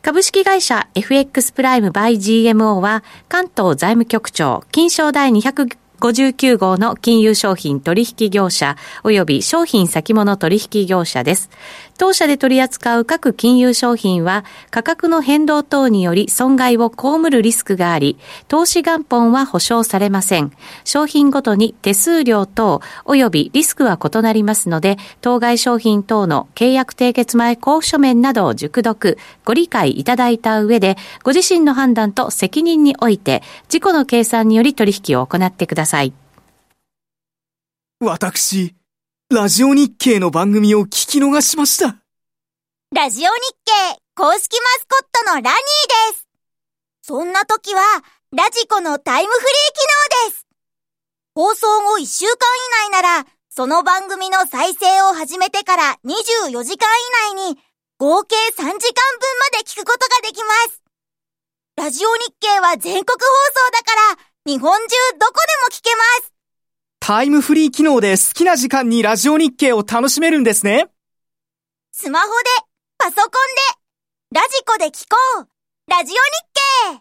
[0.02, 5.76] 株式会社 FX プライムバイ GMO は関東財務局長金賞第200
[6.06, 11.50] 59号の金融商品取引業者及び商品先物取引業者です。
[11.96, 20.52] 当社で取り扱う各金融商品は価格の変動等により損害を被るリスクがあり、投資元本は保証されません。
[20.84, 36.12] 商品ごとに手数料等及びリスクは異なりますので、当該商品等の契約締結前交付書面などを熟読、ご理解いただいた上で、ご自身の判断と責任において、自己の計算により取引を行ってください。
[38.00, 38.74] 私、
[39.28, 41.96] ラジオ日経の番組を聞き逃しました。
[42.94, 45.50] ラジオ日経公式マスコットのラニー
[46.12, 46.28] です。
[47.02, 47.80] そんな時は、
[48.30, 50.46] ラジコのタイムフリー機能です。
[51.34, 52.30] 放送後1週間
[52.86, 56.86] 以内なら、その番組の再生を始めてから24時間
[57.32, 57.58] 以内に、
[57.98, 58.78] 合計3時間分ま
[59.58, 60.82] で聞くことができます。
[61.74, 66.35] ラジオ日経は全国放送だから、日本中どこでも聞けます。
[67.00, 70.88] タイムフリー機能で好きな時間にラジオ日経を楽しめるんですね。
[71.92, 72.32] スマホで、
[72.98, 73.30] パソコン
[74.32, 75.46] で、ラジコで聞こう。
[75.88, 77.00] ラジオ日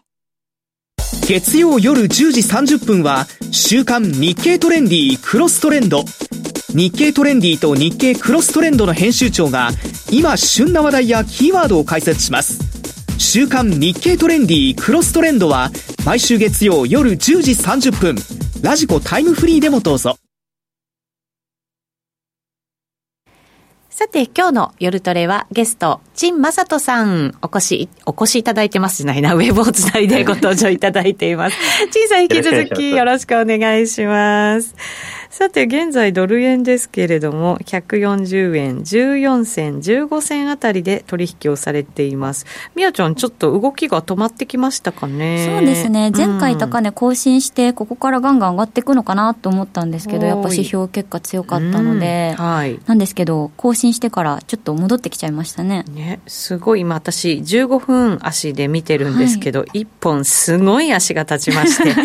[1.22, 1.26] 経。
[1.26, 6.04] 月曜夜10時30分は、週刊日経トレンディクロストレンド。
[6.68, 9.70] 日経トレンディと日経クロストレンドの編集長が、
[10.10, 12.60] 今旬な話題やキーワードを解説します。
[13.18, 15.70] 週刊日経トレンディクロストレンドは、
[16.04, 18.14] 毎週月曜夜10時30分、
[18.62, 20.16] ラジコタイムフリーでもどうぞ。
[23.90, 31.56] さて、今日の夜トレはゲスト、陳正人さん、お越し、お越しいただいてますじゃないな、 ウェブをつないでご登場いただいています。
[31.90, 34.74] 陳さん、引き続きよろしくお願いします。
[35.38, 42.46] さて、現在ドル円ですけれども、140円14銭、15銭あたりで取引をされています。
[42.74, 45.46] みやちゃん、ちょっと動きが止まってきましたかね？
[45.46, 46.10] そうですね。
[46.10, 52.80] 前回高値更新して、ここからガンガン上がっていくのかなと思ったんですけど、やっぱ指標結果強かったので、はい。
[52.86, 55.84] なんですけど、更新してからちょっと戻ってきちゃいましたね。
[55.94, 61.90] ね、すごい今私、15分足で見てるんですけど、はい、1本すごい足が立ちまして、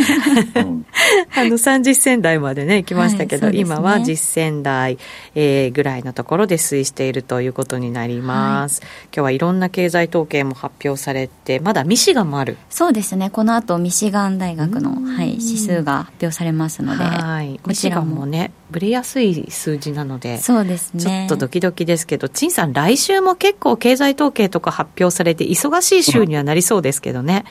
[0.60, 4.98] あの30銭台までね、行きましたしたけど、はいね、今は実践台、
[5.36, 27.46] えー、ぐらいのところで推移しているということになります、はい、今日はいろんな経済統計も発表されてまだミシガンもあるそうですねこの後ミシガン大学の、はい、指数が発表されますので、はい、こちらもねぶれやすい数字なのでそうですねちょっとドキドキですけど陳さん来週も結構経済統計とか発表されて忙しい週にはなりそうですけどね、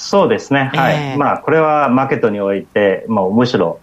[0.00, 3.80] そうですね、はい、えー、まあ、これはマーケットにおいて、まあ、むしろ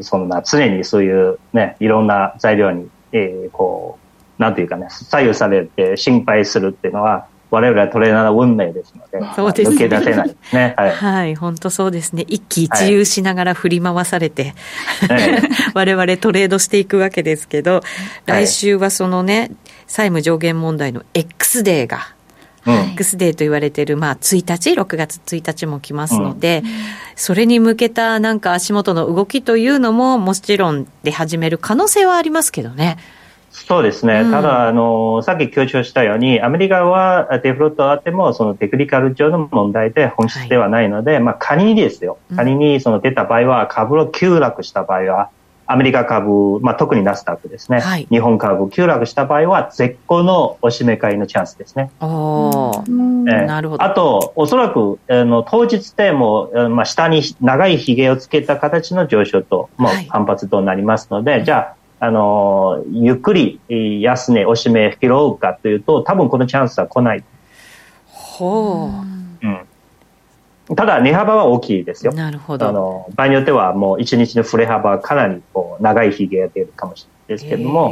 [0.00, 3.98] そんな常にそういう、ね、いろんな材料に、えー、こ
[4.38, 10.28] うなんていうかね、左右されて心配するっていうのは、我々はトレーナーの運命ですので、そうですね、抜け出せない。
[10.28, 10.74] ですね。
[10.78, 12.24] はい、はい、本当そうですね。
[12.26, 14.54] 一喜一憂しながら振り回されて、
[15.08, 15.42] はい、
[15.74, 17.82] 我々トレードしていくわけですけど、
[18.24, 19.50] 来週はそのね、
[19.86, 22.02] 債務上限問題の X デーが、うん、
[22.66, 26.70] X デーと言われている、まあ、1日、6月1日も来ますので、うん、
[27.16, 32.98] それに向けたなんか足元の動きというのも、もちろんで始める可能性はありますけどね。
[33.50, 45.30] そうですね、うん、ただあの、さっき強調したように、アメリカはデフロットあっても、そのテクニカル上の問題で本質ではないので、はい、まあ、仮にですよ、仮にその出た場合は、株を急落した場合は、
[45.70, 51.92] アメリカ株、まあ、特にナスダックですね、はい、日本株急落した場合は絶好のおしめ買いのチャンスですね。
[52.00, 53.84] おえー、なるほど。
[53.84, 63.60] あと、おそらくあの当日でも、まあ、下に長いひげをつけた形の上昇と、まあ、反発となりますので、はい、じゃあ、あのゆっくり
[64.02, 67.22] 安値、おしめ拾うかというと、多分このチャンスは来ない。
[68.08, 68.90] ほ
[69.42, 69.46] う。
[69.46, 69.66] うん
[70.76, 72.12] ただ、値幅は大きいですよ。
[72.12, 72.68] なるほど。
[72.68, 77.88] あの、場合によってはもう一日の振れ幅はかなりこう長いひげが出るかもしれないですけれども、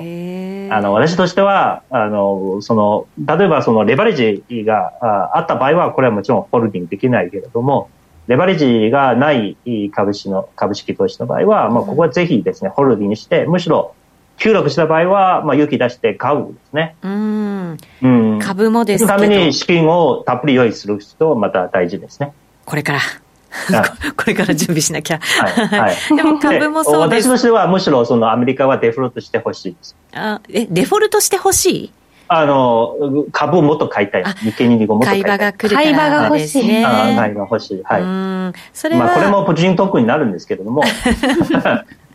[0.70, 4.92] あの、私としては、あの、その、例えばそのレバレッジが
[5.34, 7.90] あった場合は、これはもちろんホールディングできないけれども、
[8.28, 9.56] レバレッジがない
[9.92, 13.94] 株式の、株式投資の場合は、まあ、ここはぜひですね、ホールディングして、むしろ、
[14.36, 16.94] 急落した場合は、まあ、勇気出して買うですね。
[17.02, 17.76] うん。
[18.02, 18.38] うん。
[18.38, 19.18] 株もですけど。
[19.18, 22.32] そのために資金をたっぷり用意する人また大事ですね。
[22.68, 23.00] これから。
[24.14, 25.18] これから準備しなきゃ。
[25.18, 27.28] はいはい、 でも株もそうです。
[27.28, 29.96] 私としてはむしろそのアメリカはデフォルトしてほしいです。
[30.14, 31.92] あえ、デフォルトしてほしい？
[32.28, 32.94] あの、
[33.32, 34.24] 株をもっと買いたい。
[34.24, 35.38] 日経225もっと買いたい。
[35.38, 36.68] 買い場が来るから、ね、買い場が欲しい。
[36.68, 37.82] ね、買い場が欲しい。
[37.82, 38.02] はい。
[38.02, 39.06] うんそれは。
[39.06, 40.82] まあ、これも個人特区になるんですけれども。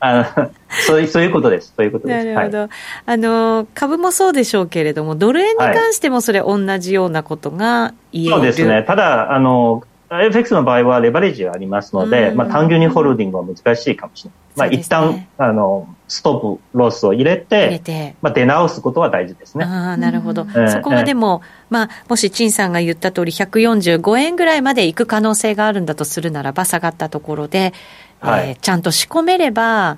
[0.05, 0.51] あの
[0.85, 1.73] そういうそういうことです。
[1.77, 2.25] そういうことです。
[2.25, 2.69] なるほど、はい、
[3.05, 8.83] あの株もそうでしょうけれども、ドル円に関してもそれ、同じようなことが言える、そうですね。
[8.83, 9.83] ただあの
[10.21, 14.43] FX の場合はレバレッジがありますので、まあ、単純にホールディングは難しいかもしれない。
[14.55, 19.65] まあ、一旦、あの、ストップロスを入れて、まあ、出直すことは大事ですね。
[19.65, 20.45] ああ、なるほど。
[20.69, 27.73] そこがでも、まあ、もし陳さんが言った通り、145円ぐらいまで行く可能性があるんだとするならば、下がったところで、
[28.19, 29.97] はい、えー、ちゃんと仕込めれば、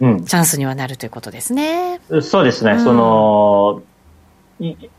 [0.00, 2.00] うん、チャンスにはなるということですね。
[2.20, 2.72] そうですね。
[2.72, 3.82] うん、その、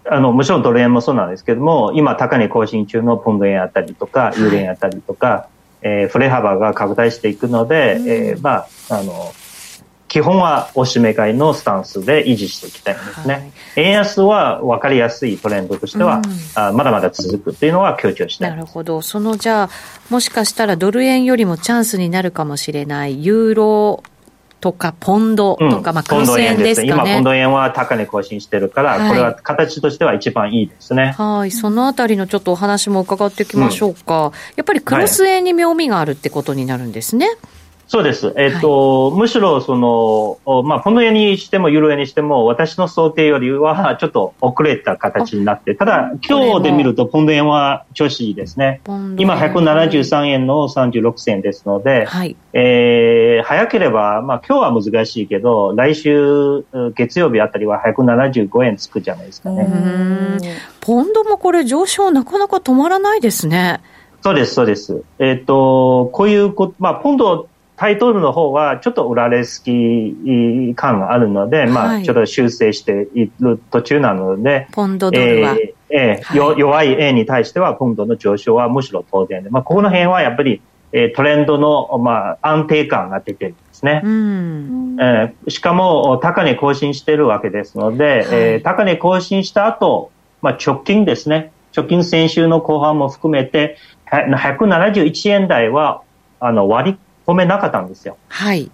[0.06, 5.48] あのもちろんドル円もそうなんですけども、今、高値更新中のポンド円あたりとか、ユーロ円あたりとか、は
[5.84, 9.34] い、えー、振れ幅が拡大していくので、うん、えー、まあ、あの、
[10.08, 13.34] 基本はおしめ買いのスタンスで維持していきたいんですね。
[13.34, 19.02] はい、円安は分かりやすいトレンドとしては、うん、あまだまだ続くというのは強調したいなるほど。
[19.02, 19.70] そのじゃあ、
[20.10, 24.04] もしかしたらドル円よりもチャンスになるかもしれないユーロ
[24.60, 26.88] とかポンドとか、うん、まあ、クロス円ですかね。
[26.88, 31.16] 今、ポンド円は高値更新してるから、はい、これは形としては一番いいですね。
[31.18, 31.52] はい。
[31.52, 34.28] そのあたりのちょっとお話も伺っていきましょうか。
[34.28, 37.28] うん、やっぱりクロス円に妙味があるってことになるんですね。
[37.28, 37.38] はい
[37.88, 38.34] そうです。
[38.36, 48.82] えっ、ー、と、はい、むしろ、その、まあ、ポンド円にしてもユーロ円にしても、私の想定よりはちょっと遅れた形になって、ただ、今日で見るとポンド円は調子いいですね。
[49.18, 59.66] 今、173円の36銭ですので、はい、えー、早ければ、まあ、今日は難しいけど、来週月曜日あたりは175円つくじゃないですかね。
[60.82, 63.80] ポンドもこれ上昇なかなか止まらないですね。
[64.22, 65.04] そうです、そうです。
[65.20, 67.48] えっ、ー、と、こういうこまあ、ポンド
[67.78, 75.54] タイトルの方はちょっと売られすき感があるので、はい、まあ、ちょっと修正している途中なので、ポンドドルは。
[75.54, 80.62] えーえーはい、弱い円に対しては、ポンドの上昇はむしろ当然で、まあ、ここの辺はやっぱり、
[80.92, 84.02] えー、トレンドの、まあ、安定感が出てるんですね。
[84.04, 90.12] うんえー、しかも、高値更新してるわけですので、はい、えー、高値更新した後、
[90.42, 91.52] まあ、直近ですね。
[91.76, 93.78] 直近先週の後半も含めて、
[94.12, 96.02] 171円台は、
[96.40, 98.18] あの、割り込めなかったんですよ。
[98.30, 98.72] はい。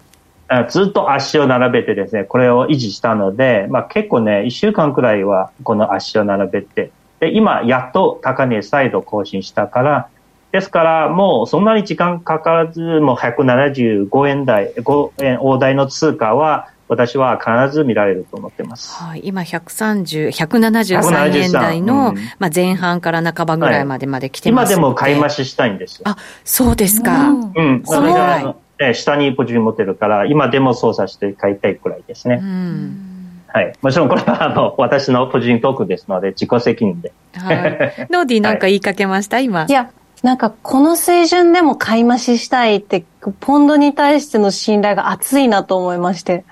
[0.69, 10.09] ずっと足を並べてですね、これを維持したので、まあ結構ね、1週間くらいはこの足を並べて、で、今、やっと高値再度更新したから、
[10.51, 18.93] ですから、もうそんなに時間かからず、もう175円台、5円大台の通貨は、私は必ず見られると思ってます。
[19.01, 26.03] はい、今130、173円台の、うん、まあ前半から半ばぐらいまでまで来てます、はい、今でも買い増ししたいんですよ。
[26.05, 27.29] あ、そうですか。
[27.29, 27.81] うん。
[27.85, 32.39] それが、え下にポジション持ってるから、今でも操作して買いたいくらいですね。
[32.41, 33.13] うん。
[33.47, 33.73] はい。
[33.81, 37.13] もちろんこれは、あの、私の個人トークですので、自己責任で。
[37.33, 38.07] はい。
[38.09, 39.65] ノーディーなんか言いかけました、はい、今。
[39.67, 39.91] いや、
[40.23, 43.05] なんかこの水準でも買い増ししたいって、
[43.41, 46.45] ポンドに対しての信頼が厚いなと思いまして。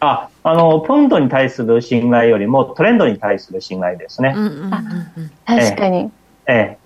[0.00, 4.34] あ、あの、ポンドに対する信頼よりもトレンドに対する信頼ですね。
[4.36, 6.10] うんうんうん、確かに。
[6.46, 6.78] ええ。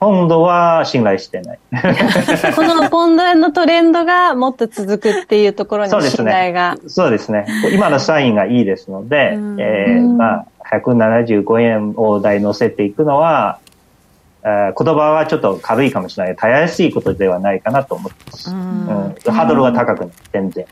[0.00, 1.58] ポンドは信頼してない。
[2.54, 6.76] このポンド円のトレンドがもっと続くっていうところに信頼が。
[6.86, 7.46] そうですね。
[7.46, 13.58] すね今のサインがいいですので、えー、まあ、175円を台乗せていくのは、
[14.44, 16.36] 言葉はちょっと軽いかもしれない。
[16.36, 18.50] たやすいことではないかなと思ってます。
[18.50, 20.64] うん、ハードルが高くない、全然。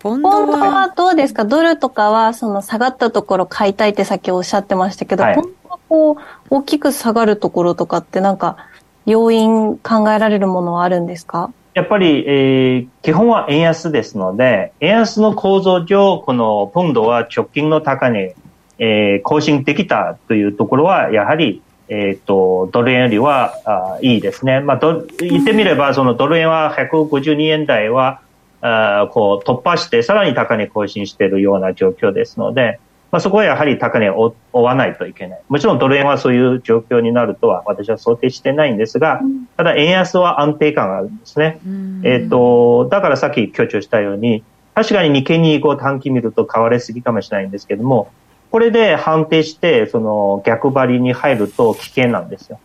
[0.00, 0.92] ポンドは。
[0.96, 1.44] どうですか？
[1.44, 6.16] ドルとかはその下がったところ買いたいってさっきおっしゃってましたけど、はい、ポンドはこう
[6.50, 8.56] 大きく下がるところとかってなんか
[9.06, 11.52] 要因考えられるものはあるんですか？
[11.74, 18.34] やっぱり、えー、基本は円安ですので、円安の構造上、このポンドは直近の高値、
[18.78, 24.60] えー、更新できたというところは、やはりえっ、ー、と、ドル円よりはあいいですね。
[24.60, 24.78] まあ、
[25.20, 28.20] 言ってみれば、そのドル円は152円台は、
[28.60, 32.80] あこう突破して、さらに高値更新しているような状況ですので、
[33.10, 35.40] まあ、そこはやはり高値を追わないといけない。
[35.48, 39.20] もちろんドル円はそういう状況になるとは私は想定してないんですが、
[39.56, 41.58] ただ円安は安定感があるんですね。
[42.04, 44.44] えっ、ー、と、だからさっき強調したように、
[44.74, 48.10] 確かに日経にこう短期見ると買われすぎかもしれないんですけども、
[48.50, 52.58] これで判定して、その逆張りに入ると危険なんですよ。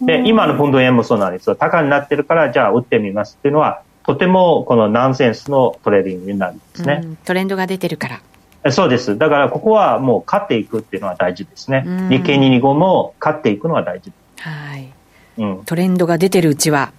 [0.00, 1.56] で、今のポンド円もそうなんですよ。
[1.56, 7.04] 高になってるから、じゃあ売ってみますっていうのは、とてもこのナンセンスのトレーディングになるんですね。
[7.24, 8.20] トレンドが出てるか
[8.62, 8.72] ら。
[8.72, 9.18] そうです。
[9.18, 11.84] だからここはもう買っていくっていうのは大事ですね。
[12.10, 14.12] 日経225も買っていくのは大事。
[14.38, 14.92] はい。
[15.38, 15.64] うん。
[15.64, 16.92] トレンドが出てるうちは。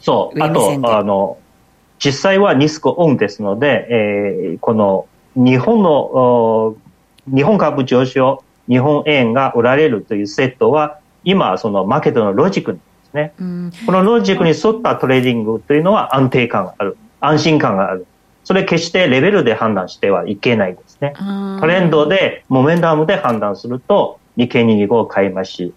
[0.00, 0.42] そう。
[0.42, 1.38] あと、あの、
[1.98, 6.76] 実際はリスクオンですので、えー、この日本の
[7.26, 12.78] 日本株上昇、日本円が売られるというセットは、今、そのマーケットのロジック
[13.12, 13.72] ですね。
[13.86, 16.96] このロジックに沿ったトレーディングというのは安定感がある。
[17.20, 18.06] 安心感がある。
[18.44, 21.14] それ決してレベルで判断してはいけないですね。
[21.60, 25.74] トレンドで、モメンタムで判断すると、日経225買い増し、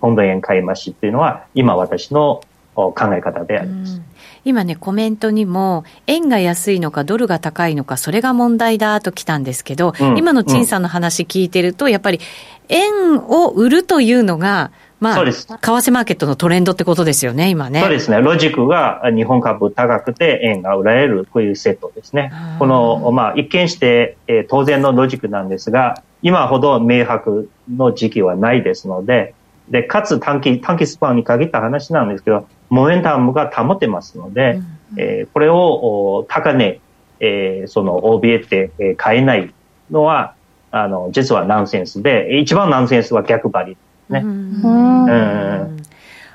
[0.00, 2.40] ポンド円買い増しっていうのは、今私の
[2.74, 4.00] 考え方であります。
[4.44, 12.20] 今ね、コメントにも、円が安いのかドルが高いのか、それが問題だと来たんですけど、うん、今の陳さんの話聞いてると、やっぱり
[12.68, 17.80] 円を売るというのが、まあ、為替マーケットのトレンドってことですよね、今ね。
[17.80, 18.20] そうですね。
[18.20, 22.32] ロジックが日本株高くて円が売られる、こういうセットですね。
[22.58, 29.34] この、まあ、一見して、えー、当然のロジックなんですが、今ほど明白の時期はないですので、
[29.68, 34.60] で、かつ短期、短期スパンに限った話なんですけど、モメンタムが保てますので、
[34.92, 36.80] うん、えー、これを高値、
[37.20, 39.52] えー、その、怯えて、えー、買えない
[39.90, 40.34] のは、
[40.70, 44.20] あの、実はナンセンスで、一番ナンセンスは逆張りですね。
[44.24, 45.08] うん。
[45.08, 45.76] うん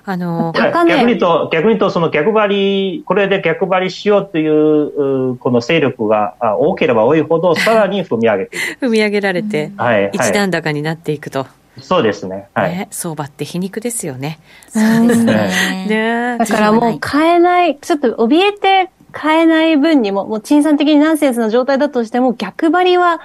[0.03, 8.85] あの逆に言うと、逆に言うと、その逆張り、これで逆張りしようという、この勢力が多ければ多いほど、さらに踏み上げていく。
[8.87, 11.45] 踏み上げられて、はい、一段高になっていくと。
[11.79, 12.47] そうですね。
[12.53, 12.71] はい。
[12.71, 14.39] ね、相場って皮肉ですよね。
[14.69, 15.85] そうですね。
[15.87, 23.21] ねだからもう買えない、ちょっと怯えて買えない分にも、もう賃産的にナンセンスの状態だとしても、逆張りは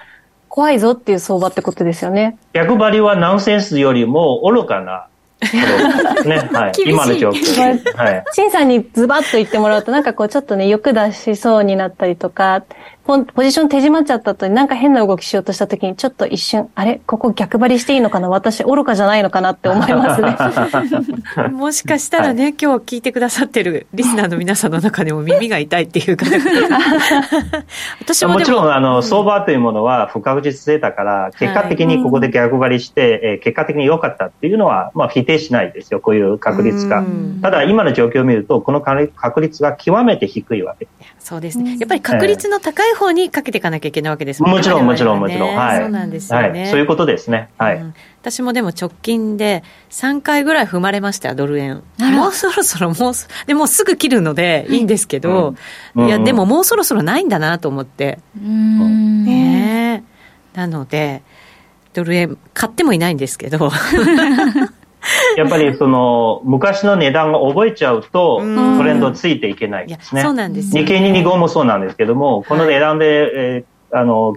[0.56, 2.38] 怖いぞっていう相場ってことですよね。
[2.54, 5.06] 逆張りはナンセンスよりも愚かな
[6.24, 6.72] ね、はい。
[6.86, 7.94] 今の状況。
[7.94, 8.24] はい。
[8.32, 12.62] 陳さんにズバッと言ってもらうと、なんかこう、ちょっとね、欲出しそうになったりとか、
[13.06, 17.00] ポポジション手締まっちゃった後になんか変な動きしようとした時に、ちょっと一瞬、あれ？
[17.06, 18.28] ここ逆張りしていいのかな？
[18.28, 20.36] 私、愚かじゃないのかなって思いますね。
[21.54, 26.26] もしかしたらね、はい、今日聞いてくださってるリスナーの皆さんの中でも耳が痛いっていうか、
[28.02, 37.04] 私ももちろん、あの、相場というものは不確実性だから、結果的にここで逆張りして、はい、えー、結果的に良かったっていうのは、まあ、否定しないですよ、こういう確率が。
[37.40, 40.88] ただ、今の状況を見ると、この確率が極めて低いわけ。
[41.20, 41.76] そうですね。
[41.78, 44.56] やっぱり確率の高い方にかけていかなきゃいけないわけですもんね。
[44.58, 45.54] もちろん、もちろん、もちろん。
[45.54, 45.80] はい。
[45.80, 46.70] そうなんですよね、はい。
[46.70, 47.50] そういうことですね。
[47.58, 47.94] はい、うん。
[48.20, 51.82] 私もでも直近で3回ぐらい踏まれましたよ、ドル円。
[51.98, 53.14] もうそろそろ、もう、
[53.46, 55.54] でもすぐ切るのでいいんですけど、
[55.94, 58.18] うん、いや、でももうそろそろないんだなと思って。
[58.36, 59.24] うん。
[59.24, 60.02] ね
[60.54, 61.22] なので、
[61.92, 63.70] ドル円買ってもいないんですけど
[65.36, 70.22] やっぱりその、昔の値段が覚えちゃうと、トレンドついていけないですね。
[70.22, 70.86] そうなんですよ、ね。
[70.86, 74.36] 日経225もそうなんですけども、この値段で、えー、あの、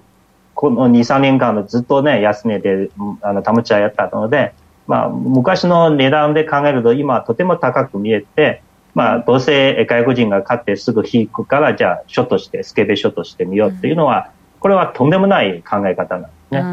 [0.54, 2.90] この2、3年間のずっとね、安値で、
[3.22, 4.54] あの、保ち合いやったので、
[4.88, 8.62] まあ、昔の値段で考えると、今とても高く見えて、
[8.96, 16.60] まあ、どうせ外国人が買ってすぐ引くから、じゃあ、ショットして、スケベショットしてみようっていうのは、これはとんでもない考え方なんですね。
[16.60, 16.64] う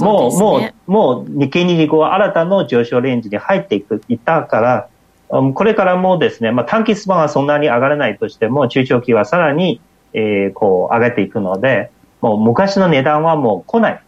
[0.00, 4.88] もう、もう、もう日経225は新たな上昇レンジに入っていく、いったから、
[5.30, 9.80] うん、これからもですね、まあ短期スパンはそんなに上がらないとしても、中長期はさらに、
[10.12, 11.90] えー、こう上げていくので、
[12.20, 14.00] もう昔の値段はもう来ない。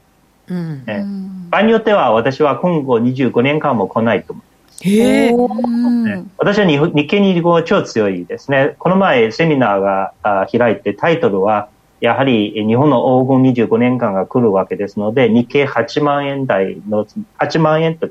[0.49, 1.05] うん、え
[1.51, 4.89] 場合によっては私は今後25年間も来ないと思います。
[4.89, 8.77] へね、私は日日経225は超強いですね。
[8.79, 11.69] この前セミナーがあ開いてタイトルは
[12.01, 17.07] やはり日本の黄金25年間が来るわけですので、日経8万円台の、
[17.39, 18.09] 8万円と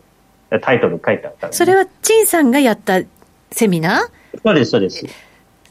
[0.61, 3.01] タイトル書いてあった、ね、それは陳さんがやった
[3.51, 4.41] セミナー？
[4.43, 5.05] そうです、そうです。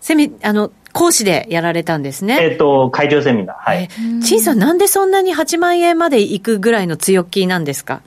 [0.01, 2.39] セミ、あの、講師でやられたんですね。
[2.41, 3.57] えっ、ー、と、会場セミナー。
[3.59, 3.89] はい。
[4.23, 8.03] 陳さん、なんでそんなに8万円まで行くぐらいの強気なんですか？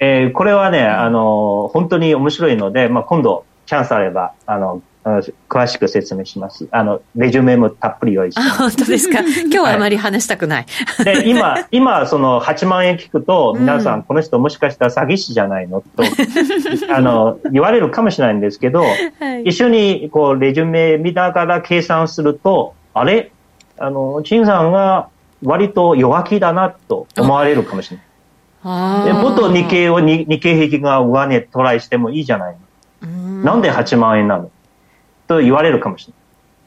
[0.00, 6.68] えー、これはね、あの、本当に面白いので、まあ、今度、チャンスあれば、あの、詳しく説明します。
[6.70, 8.52] あの、レジュメもたっぷり用意してます。
[8.52, 9.20] あ、本当ですか？
[9.44, 10.66] 今日はあまり話したくない。
[10.98, 15.80] はい、で、今、今、その8万円聞くと、皆さん、この人もしかしたら詐欺師じゃないの？
[15.80, 16.02] と、
[16.94, 18.86] あの、言われるかもしれないんですけど、は
[19.38, 23.30] い、一緒に、こう、レジュメ見ながら計算すると、あれ？
[23.78, 25.08] あの、陳さんが
[25.44, 29.04] 割と弱気だなと思われるかもしれない。
[29.06, 32.56] でもっと日経を、日経平均が上値トライしてもいいじゃない
[33.00, 33.44] の。
[33.44, 34.50] なんで8万円なの？
[35.28, 36.18] と言われるかもしれない。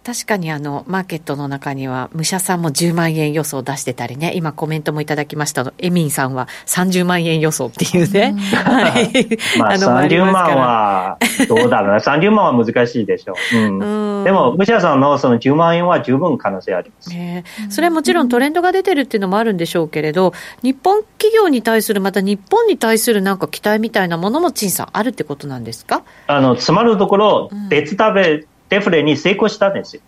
[0.03, 8.33] 確かにあの、マーケットの中には、武者さんも10万円予想出してたりね、今コメントもいただきましたの、エミンさんは30万円予想っていうね。
[8.65, 9.37] はい。
[9.59, 11.99] まあ、30万は、どうだろうな。
[11.99, 13.57] 30万は難しいでしょう。
[13.57, 14.23] うん。
[14.23, 17.11] でも、武者さんのその10万円は十分可能性あります。
[17.13, 20.33] えー、それはもちろんトレンドが出てるっていうのもあるんでしょうけれど、
[20.63, 26.01] 日本企業に対する、また日本に対するなんか期待みたいなものも、陳さん、あるってことなんですか？
[26.25, 30.01] あの、つまるところ、別食べ、デフレに成功したんですよ。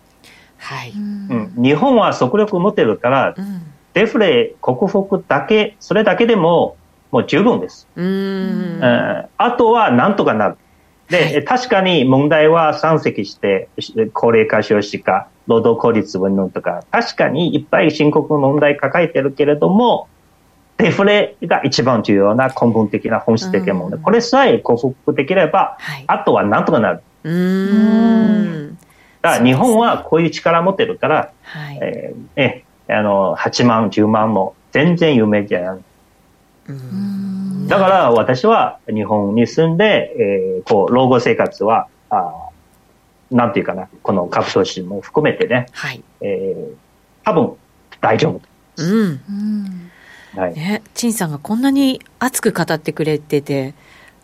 [0.58, 0.92] はい。
[0.92, 3.62] うん、日本は速力持ってるから、うん、
[3.94, 6.78] デフレ克服だけ、それだけでも
[7.12, 7.90] もう十分です。
[7.98, 10.58] うん、あとはなんとかなる。
[11.10, 13.68] で、はい、確かに問題は山積して、
[14.14, 20.08] 高齢化少子化、労働効率云々とか、確かにいっぱい深刻な問題抱えてるけれども、
[20.78, 24.00] デフレが一番重要な根本的な本質的な問題。
[24.00, 27.02] これさえ克服できれば、はい、あとはなんとかなる。
[27.24, 28.78] うん。
[29.22, 31.80] だから日本はこういう力持ってるから、はい。
[31.82, 35.84] えー、えあの8万、10万も全然夢じゃない。
[37.68, 42.50] だから私は日本に住んで、えー、こう老後生活はあ
[43.32, 46.04] なんていうかなこの株投資も含めてね、はい。
[46.22, 46.76] えー、
[47.24, 47.54] 多分
[48.00, 48.42] 大丈夫。
[48.78, 49.92] うん、
[50.36, 50.54] はい。
[50.54, 53.74] ね、陳さんがこんなに熱く語ってくれてて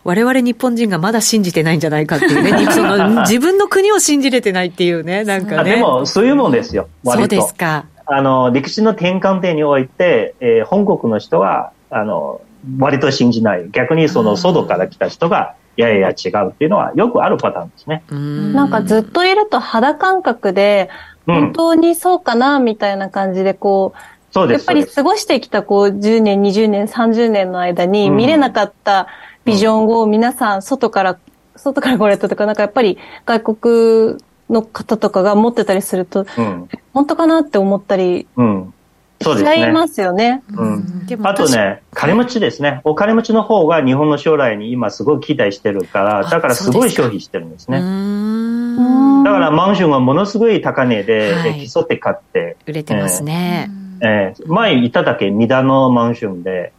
[0.04, 5.76] 我々日本人がまだ信じてないんじゃないかっていうね、 その自分の国を信じれてないっていうね、なんかね。
[5.76, 7.86] でも、そういうもんですよ、そうですか。
[8.06, 12.42] あの、歴史の転換点において、えー、本国の人は、あの、
[12.80, 13.70] 割と信じない。
[13.72, 18.04] 逆にその外から来た人が、いやいや違うっていうのはよくあるパターンですね。
[18.12, 20.90] んなんかずっといると肌感覚で、
[21.26, 24.00] 本当にそうかな、みたいな感じでこう、
[24.32, 24.62] そうです。
[24.62, 29.08] やっぱり過ごしてきたこう10年、20年、30年の間に見れなかった、
[29.46, 31.20] ビジョンを皆さん外から、
[31.56, 34.18] 外から来られたとか、なんかやっぱり外国
[34.50, 38.74] の方とかが持ってたりすると、うん、本当かなって思ったり、うん、
[39.22, 39.68] そうですね。
[39.68, 40.44] 違いますよね。
[40.50, 41.06] うん。
[41.24, 42.82] あとね、金持ちですね。
[42.86, 47.80] お金持ちの方が日本の将来に今すごい期待してるから、だからすごい消費してるんですね。
[47.80, 52.56] だからマンションがものすごい高値で、はい、競って買って。
[52.66, 53.70] 売れてますね。
[54.02, 56.72] えー、前言っただけ、三田のマンションで、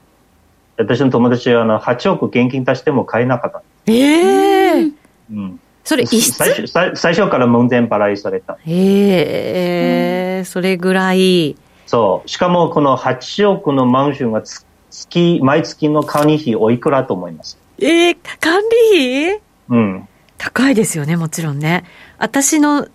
[0.85, 3.62] 私の友達はあの8億現金足しても買えなかった。
[3.87, 4.93] ええー、
[5.31, 5.61] うん。
[5.85, 6.37] それ一室？
[6.37, 8.59] 最初最初から門前払いされた。
[8.66, 11.57] ええー、それぐらい。
[11.87, 12.28] そう。
[12.28, 14.43] しかもこの8億のマンションが
[14.91, 18.61] 月、毎月の管理費おいくらと思いますええー、管
[18.93, 19.41] 理費？
[19.70, 20.09] うん。
[20.39, 21.85] 高いですよね、もちろんね。
[22.18, 22.89] 私の、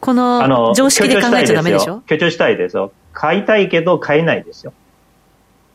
[0.00, 2.02] この常識で考えちゃダメでしょ？
[2.06, 2.92] 強調したいですよ。
[3.12, 4.72] 買いたいけど買えないですよ。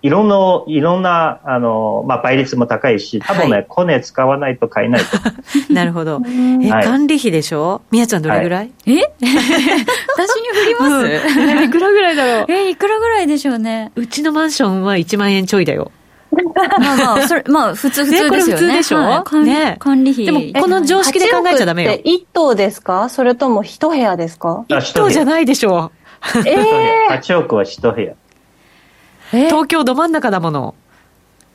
[0.03, 5.17] いろんな、いろんな、あの、まあ、倍率も高いし、多分ね、はい、コネ使わないと買えないと。
[5.73, 6.21] なるほど。
[6.61, 7.81] え、はい、管理費でしょ？
[7.89, 9.01] みやちゃんどれぐらい、はい、え？
[9.19, 12.51] 私に振ります、うん、 いくらぐらいだろう？
[12.51, 13.91] え、いくらぐらいでしょうね。
[13.95, 15.91] うちのマンションは1万円ちょいだよ。
[16.79, 18.63] まあまあ、それ、まあ、普通、普通ですよね。
[18.63, 20.25] 普通でしょ、はい、ね管理費。
[20.25, 21.93] でも、この常識で考えちゃダメよ。
[21.93, 23.09] って1棟ですか？
[23.09, 25.91] それとも1部屋ですか ?1 棟じゃないでしょ
[26.35, 26.47] う。
[26.47, 27.19] ええー。
[27.21, 28.13] 8億は1部屋。
[29.31, 30.75] 東京ど真ん中だもの。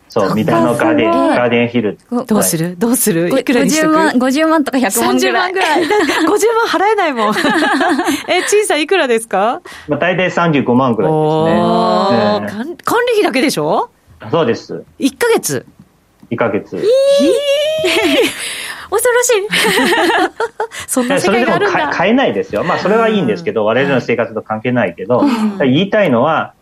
[0.08, 1.98] そう、三田のガーデン、ガーデンヒル。
[2.26, 2.76] どうする？
[2.76, 3.30] どうする？
[3.40, 5.52] いくらにしとく ?50 万、50万とか100万ぐらい。
[5.52, 5.82] 30万ぐらい。
[5.84, 5.86] 50
[6.28, 7.34] 万払えないもん。
[8.28, 9.62] え、陳さんいくらですか？
[9.88, 12.76] まあ大体35万ぐらいですね。
[12.84, 13.88] 管理費だけでしょ？
[14.30, 14.84] そうです。
[15.00, 15.64] 1ヶ月
[16.30, 16.76] ?1 ヶ月。
[18.90, 19.48] 恐ろしい。
[20.86, 21.88] そんな世界があるんだ。
[21.88, 22.62] 買えないですよ。
[22.64, 25.24] まあそれはいいんですけど、我々の生活と関係ないけど、
[25.60, 26.52] 言いたいのは、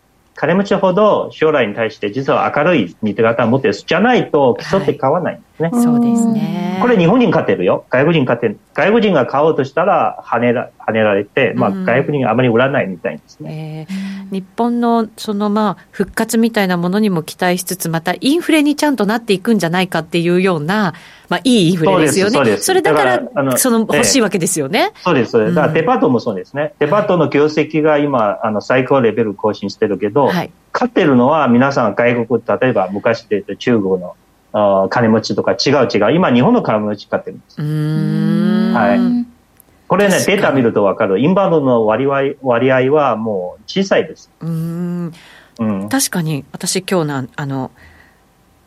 [0.41, 6.79] 金持ちほど将来に対して実は明るい見て方を持ってるじゃないと競って買わないんですね、はい、そうですね。
[6.81, 7.85] これ日本人勝ってるよ。
[7.91, 8.57] 外国人勝ってる。
[8.73, 20.95] 外国人が買おうとしたら跳ねら跳ねられて、まあ、外国人があまり売らないみたいですね、えー、日本のそのまあ復活みたいなものにも期待しつつまたインフレにちゃんとなっていくんじゃないかっていうような
[21.31, 22.57] まあ、いいインフレですよね。
[22.57, 24.91] それだから、その欲しいわけですよね。
[24.97, 25.55] そうです、そうです。
[25.55, 26.73] だからデパートもそうですね。
[26.79, 34.15] デパートの業績が今、あの、最高レベル更新してるけど、はい、勝ってるのは皆さん外国、例えば昔で言うと中国の
[34.51, 36.13] あ金持ちとか違う違う。
[36.13, 37.61] 今日本の金持ち買ってるんです。
[37.61, 38.99] はい。
[39.87, 41.21] これね、データ見るとわかる。
[41.21, 44.29] インバウンドの割合割合はもう小さいです。
[44.41, 45.13] うん。
[45.59, 47.71] うん、確かに、私今日な、あの、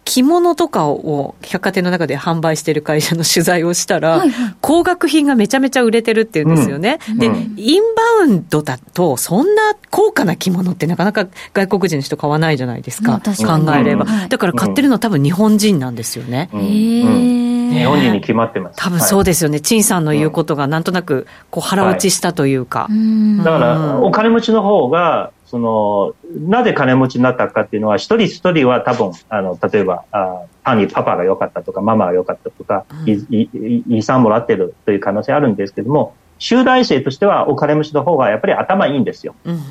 [0.05, 6.99] 着物とかを百貨店の中で販売している会社の取材をしたら、はいはい、高額品がめちゃめちゃ売れてるっていうんですよね。
[7.09, 13.21] うん、で、うん、インバウンドだと、そんな高価な着物ってなかなか外国人の人買わないじゃないですか。
[13.21, 14.05] 考えれば。
[14.29, 16.51] だから買ってるのは多分日本人なんですよね。
[16.53, 18.77] 日本人に決まってます。
[18.77, 19.61] 多分そうですよね。
[19.61, 22.89] 陳さんの言うことがなんとなくこう腹落ちしたというか。
[22.89, 26.17] はい、だから、お金持ちの方が、その、
[26.49, 39.37] なぜ金持ちになったかっていうのは、一人一人は多分、あの、例えば、あ単にパパが良かったとか、ママが良かったとか、うん、遺産もらってるという可能性あるんですけども、集大成としてはお金持ちの方がやっぱり頭いいんですよ。
[39.45, 39.63] うん、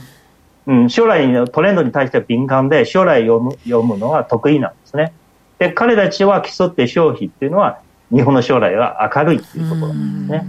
[0.67, 5.11] うん、将来のトレンドに対しては敏感で、将来読む読むのは得意なんですね。
[5.59, 7.79] で、彼たちは競って消費っていうのは、
[8.09, 9.97] 日本の将来は明るいっていうところです
[10.31, 10.45] ね。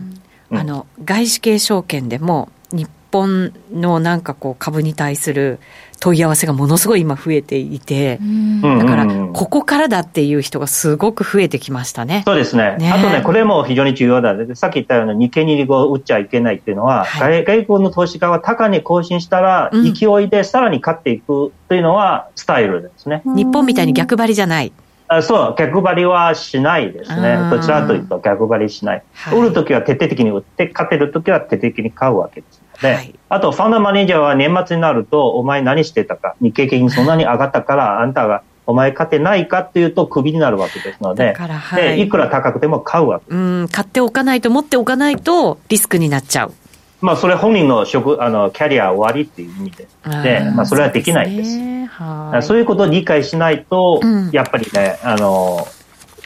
[0.52, 5.60] あの、外資系証券でも、日本のなんかこう株に対する
[6.00, 8.18] 問い合わせがものすごい今増えていて、
[8.60, 12.24] だからここからだっていう人がすごく増えてきましたね。
[12.26, 12.76] そうですね。
[12.76, 14.34] ねあとね、これも非常に重要だ。
[14.56, 23.22] さっき言ったように日経2 5を打っちゃいけないっていうのは、はい、外国の投資家は高値更新したら勢いでさらに勝っていくというのはスタイルですね。
[23.24, 24.72] 日本みたいに逆張りじゃない。
[25.06, 27.38] あそう、逆張りはしないですね。
[27.50, 29.02] どちらというと逆張りしない。
[29.12, 32.63] はい、売るときは徹底的に売って、勝てるときは徹底的に買うわけです。
[32.84, 43.26] で、はい、あとファンドマネージャーは年末になると、お前何してたか、日経平均そんなに上がったから、あんたがお前勝てないかっていうとクビになるわけですので、はい、でいくら高くても買うわけ。
[43.28, 46.52] うん、買っておかないと、持っておかないとリスクになっちゃう。
[47.00, 49.88] まあ、それ本人の職、あの、キャリア終わりっていう意味で。
[50.22, 51.58] で、まあ、それはできないです。
[51.58, 55.66] そうそういうことを理解しないと、うん、やっぱりね、あの、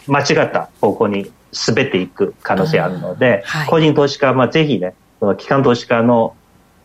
[0.06, 1.30] 間違った方向に
[1.66, 6.34] 滑っていく可能性あるので、はい、個人投資家は、まあ、ぜひね、その機関投資家の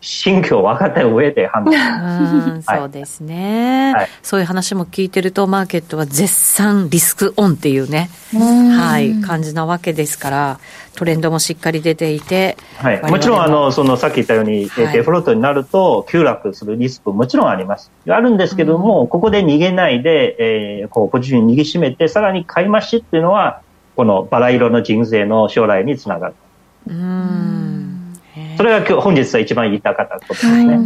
[0.04, 2.62] 心境分かった上で判断。
[2.62, 10.60] そうですね、はい、そういう話も聞いてると、マーケットは絶賛リスクオンっていうね、はい、感じなわけですから、
[10.94, 13.18] トレンドもしっかり出ていて、はい、も。
[13.18, 17.90] ちろんあのそのさっき言ったように、はい、デフロートになると急落するリスクもちろんあります。
[18.06, 23.62] あるんですけども、うん、ここで逃げないで、えー、こうポジションに握りしめて、さらに買い増しっていうのは、
[23.96, 26.34] このバラ色の人生の将来につながる。
[26.88, 27.83] うん
[28.56, 30.78] それが今日本日は一番言いたかったことですね。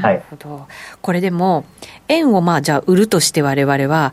[0.00, 0.66] なるほど。
[1.00, 1.64] これでも、
[2.08, 4.12] 円をまあじゃあ売るとして我々は、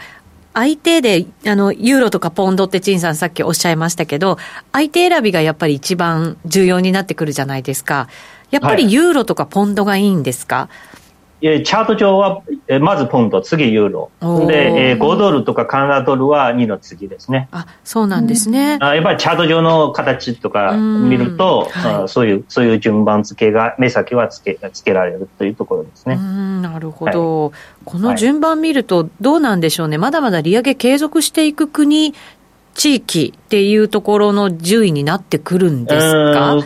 [0.53, 4.37] 相手で、あの、ユーロとかポンドって陳さんさっきおっしゃいましたけど、
[4.73, 8.09] 相手選びがやっぱり一番重要になってくるじゃないですか。
[8.51, 10.90] やっぱりユーロとかポンドがいいんですか、はい
[11.41, 12.43] チャート上は、
[12.81, 14.11] まずポンド、次ユーロ。
[14.45, 17.49] で、5ドルとかカナダドルは2の次ですね。
[17.51, 18.77] あ、そうなんですね。
[18.79, 26.17] やっぱりチャート上の形とか見ると、はい、そういう、そういう順番付けが、目先はつけ、つけられるというところですね。
[26.61, 27.51] なるほど、はい、
[27.85, 29.97] この順番見ると、どうなんでしょうね。
[29.97, 32.13] まだまだ利上げ継続していく国
[32.81, 36.57] 地域っていうところの順位になってくるんですか？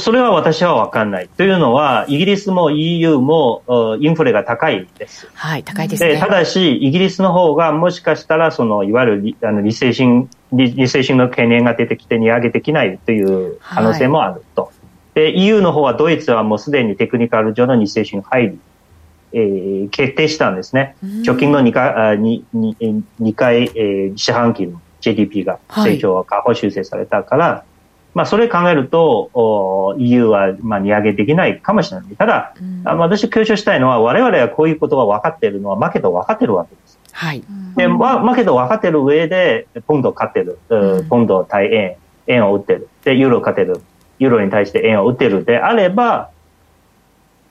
[0.00, 1.28] それは私は分かんない。
[1.28, 3.62] というのは、イギリスも EU も
[4.00, 5.30] インフレが高いです。
[5.34, 6.18] はい、高いですね。
[6.18, 14.62] ただし、イギリスの方がもしかしたら、その、いわゆるリあのリセーシンリ、リセーシンの懸念が出てきて値上げできないという可能性もあると。
[14.62, 14.70] は
[15.14, 18.58] い、で、EU の方はドイツはもうすでにテクニカル上のリセーシン入り
[19.30, 20.96] えー、決定したんですね。
[21.24, 27.62] 直近の2回、あ 2, 2, 2回、えー、四半期の GDP が成長が下方修正されたから、はい、
[28.14, 32.16] まあ、それ考えると、お EU は、まあ、利上げできないかもしれない。
[32.16, 36.98] ただ、うん、あ私強調したいのは、我々はこういうことが分かっているのは、負けと分かってるわけです。
[37.12, 37.42] はい。
[37.76, 40.58] で、ま、負けと分かってる上で、ポンド勝ってる。
[40.68, 41.96] うん、ポンド対円、
[42.26, 42.88] 円を売ってる。
[43.04, 43.80] で、ユーロ勝ってる。
[44.18, 46.30] ユーロに対して円を売ってるであれば、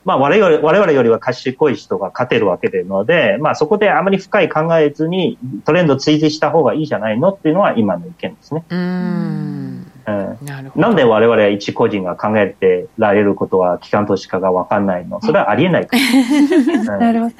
[0.04, 8.64] まあ、我々我々よりは賢い人が勝てるわけでので、まあ、そこであまり深い考えずにトレンド追随した方がいいじゃないのっていうのは今の意見ですね。
[8.70, 9.86] うん
[10.42, 15.20] なるほどなんで我々一個人が考えてられることは機関投資家が分かんないの？
[15.20, 15.96] それはありえないか
[16.86, 16.96] ら。
[16.98, 17.34] なるほど。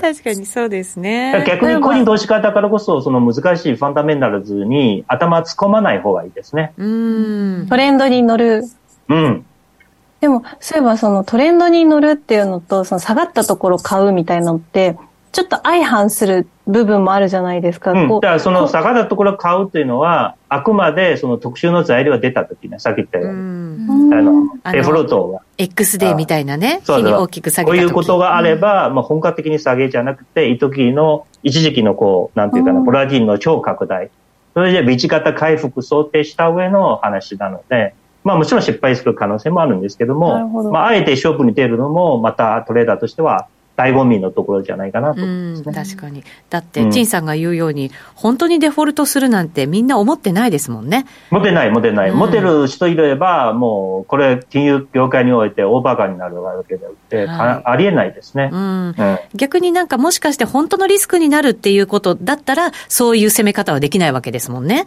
[0.00, 1.44] 確かにそうですね。
[1.46, 6.72] 逆に個人投資家だからこそ、その難しいファンダメンタルズに頭突っ込まない方がいいですね。
[6.78, 7.66] うん。
[7.68, 8.62] トレンドに乗る。
[9.08, 9.44] うん。
[10.20, 14.96] でも、そういえばそのトレンドに乗るっていうのと、その下がったところ買うみたいなのって、
[15.32, 17.92] ちょっと相反する部分もあるじゃないですか。
[17.92, 24.14] うん、だからその下がったところを買うっていうのは、あくまでその特殊の材料が出た時ね、さっき言ったように。
[24.14, 25.40] あの、デフォルトが。
[25.58, 34.10] X デーみたいなね、日に大きく下げたこういうことがあれば、うん、まあ本格的に下げじゃなくて、一時の、一時期のこう、なんていうかな、ブラジルの超拡大。
[34.54, 37.94] それで道型回復想定した上の話なので、
[38.28, 46.24] まあもちろん失敗する可能性もあるんですけども、どまああえて勝負に出るのも、またトレーダーとしては、醍醐味のところじゃないかなと、ね、確かに。
[46.50, 51.06] だって、陳さんが言うように、本当にデフォルトするなんてみんな思ってないですもんね。
[51.30, 52.10] 持てない、持てない。
[52.10, 58.50] うん、持てる人いれば、もう、これ、金融業界において大バカになるわけであって、はい、ありえないですね。
[59.36, 64.84] 逆になんかもしかして本当のリスクになるっていうことだったら、そういう攻め方はできないわけですもんね。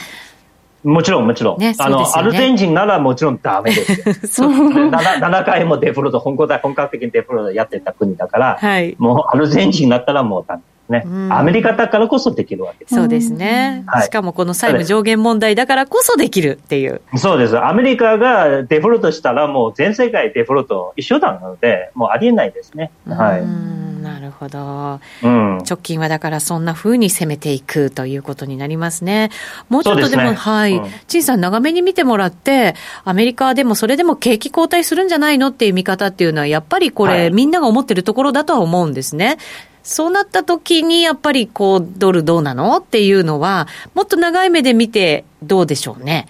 [0.84, 1.60] もちろん、もちろん。
[1.60, 4.48] ね、あの、ね、アルゼンチンならもちろんダメですよ。
[4.48, 10.62] そう 7, 7回もデフォルト、本格的にデフォルトやってた国だから、はい、もうアルゼンチンになったらもうダメ。
[10.92, 12.96] ね、アメリカだからこそできるわけです。
[12.96, 17.02] そうですね、はい、しかもこの債務上限問題だからこそできるっていう。
[17.16, 17.58] そうです。
[17.58, 22.92] アメリカがデフォルトしたらもう全世界デフォルト一緒なので、もうありえないですね。
[23.08, 23.82] はい。
[24.02, 29.30] なるほど、うん、直近はだからそんなふうに攻めていくということになりますね。
[29.70, 32.76] もうちょっとでも、でね、はい、陳、うん、さん長めに見てもらって、
[33.06, 39.38] アメリカでもそれでも景気後退するんじゃないのっていう見方っていうのは、やっぱりこれ、はい、みんなが思ってるところだとは思うんですね。
[39.84, 42.78] そうなった時に、やっぱりこう、ドルどうなの？
[42.78, 46.28] っていうのは、もっと長い目で見て、どうでしょうね。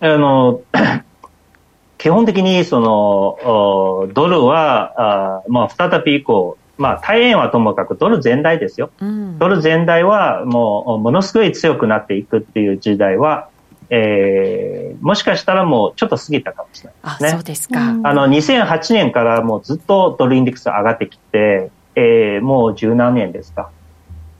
[0.00, 0.62] あの、
[1.98, 8.90] 基本的に、その、ドルは、あまあ、再びこう、まあ、大円はともかくドル全体ですよ。
[9.00, 13.48] うん、ドル全体はもう、ものすごい強くなっていくっていう時代は、
[13.90, 17.28] えー、もしかしたらもうちょっと過ぎたかもしれないですね。
[17.28, 17.80] あ、そうですか。
[17.80, 23.70] あの、2008年からもうずっとドルインデックス上がってきて、えー、もう十何年ですか。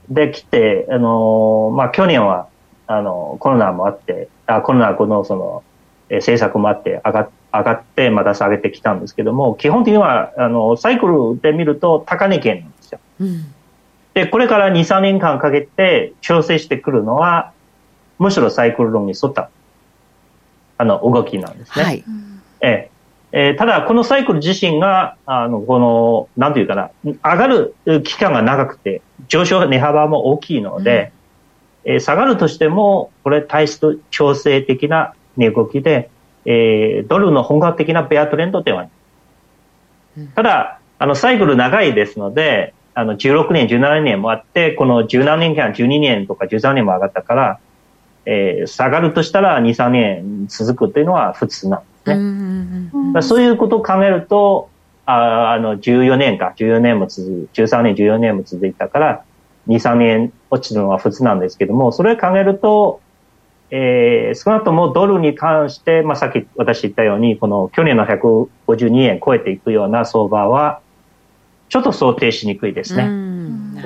[0.09, 2.47] で、来て、あのー、まあ、去年は、
[2.87, 5.63] あの、コロナもあって、あコロナこの、その、
[6.09, 12.99] えー、政策もあって上が、上がって、また下げてきたんですけども、基本的には、あの、サイクルで見ると高値圏なんですよ。
[13.19, 13.45] うん、
[14.13, 17.51] で、これから2、3年間かけて調整してくるのは、
[18.19, 19.49] むしろサイクル論に沿った、
[20.77, 21.83] あの、動きなんですね。
[21.83, 22.03] はい。
[22.61, 22.90] えー
[23.33, 31.13] えー、ただ、このサイクル自身が、あの、この、なんていうかな、上がる期間が長くて、上昇値幅も大きいので、
[31.85, 36.09] うん、えー、下がるとしても、これ、体質調整的な値動きで、
[36.45, 38.91] えー、ドルの本格的なベアトレンドではない。
[40.17, 47.59] うん、ただ、あの、サイクル長いですので、あの、16年、17年もあって、この17年間、12年とか13年も上がったから、
[48.25, 53.21] えー、下がるとしたら2、3年続くというのは普通なんですね。
[53.21, 54.69] そういうことを考えると、
[55.05, 59.23] ああの、14年か、14年も続く、13年、14年も続いたから、
[59.67, 63.01] 2、3年落ちるのは普通なんですけども、それを考えると、
[63.71, 70.81] えー、少なくともドルに関して、まあ、さっき私言ったように、この去年の152円超えていくような相場は、
[71.69, 73.03] ちょっと想定しにくいですね。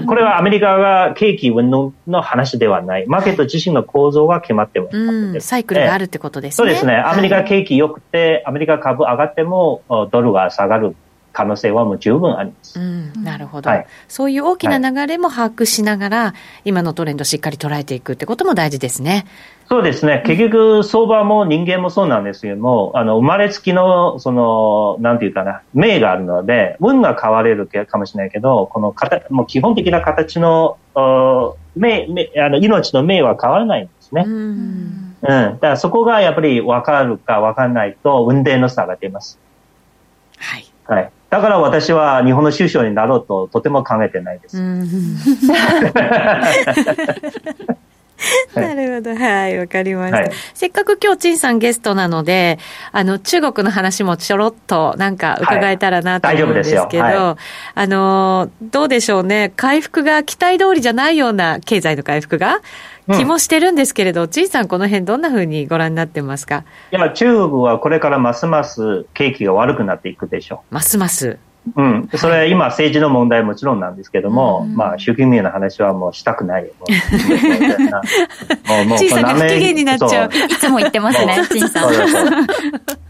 [0.07, 3.05] これはアメリカが景気運動の話ではない。
[3.07, 4.89] マーケット自身の構造が決まっても
[5.35, 6.55] いサイクルがあるってことですね。
[6.55, 6.95] そうですね。
[6.95, 9.81] アメリカ景気良くて、アメリカ株上がっても
[10.11, 10.95] ドルが下がる
[11.35, 12.79] 可能性はもう十分あります。
[12.79, 19.25] うん、なるほど、はい、そういう大きな流れも把握しながら、はい、今のトレンドしっかり捉えていくってことも大事ですね。
[19.67, 20.23] そうですね。
[20.25, 30.77] 結局、相場も人間もそうなんですけども、あの、生まれつきの、その、なんていうかな、命があるので、運が変われるかもしれないけど、この形、もう基本的な形の、
[31.75, 34.23] 命、命、あの、命の命は変わらないんですね。
[34.25, 35.15] うん。
[35.21, 35.25] うん。
[35.25, 39.39] だからそこがやっぱり分かるか分かんないと、運転の差が出ます。
[40.37, 40.74] はい。
[40.85, 41.11] はい。
[41.29, 44.61] だから私は日本の首相になろうととても考えてないです。
[48.55, 49.15] なるほど。
[49.15, 50.17] はい、わかりました。
[50.19, 52.57] はい、せっかく今日、陳さんゲストなので、
[52.91, 57.35] あの、中国の話もちょろっとなんか伺えたらなと思うんですけど、はいはい、
[57.75, 59.51] あの、どうでしょうね。
[59.55, 62.61] 回復が期待通りじゃないような経済の回復が
[63.07, 66.63] 気もしてるんですけれど、陳、うん、さんこの辺どんなふうにご覧になってますか？
[66.91, 70.73] いや、中国はこれからますます景気が悪くなっていくでしょう。
[70.73, 71.37] ますます。
[71.75, 76.65] うん、それは今政治の問題もちろんなんですけども、まあ、習近平の話はもうしたくない。
[76.77, 76.85] も
[78.83, 80.29] う、もう、陳さんが不機嫌になっちゃう。
[80.29, 81.91] いつも言ってますね、陳さん。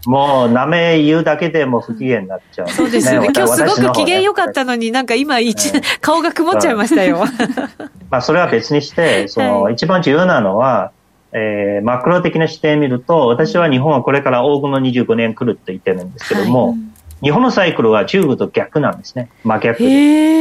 [0.06, 3.28] もう、名前言うだけでも不機嫌になっちゃう、そうですよね。
[3.36, 7.24] 今日すごく機嫌良かったのに、なんか今一、顔が曇っちゃいましたよ。
[8.10, 10.92] まあ、それは別にして、その、一番重要なのは、
[11.32, 19.30] えー、マクロ的な視点を見ると、私は日本はこれから黄金の25年来るって言ってるんですけども、はい日本のサイクルは中国と逆なんですね。
[19.42, 20.36] 真逆で。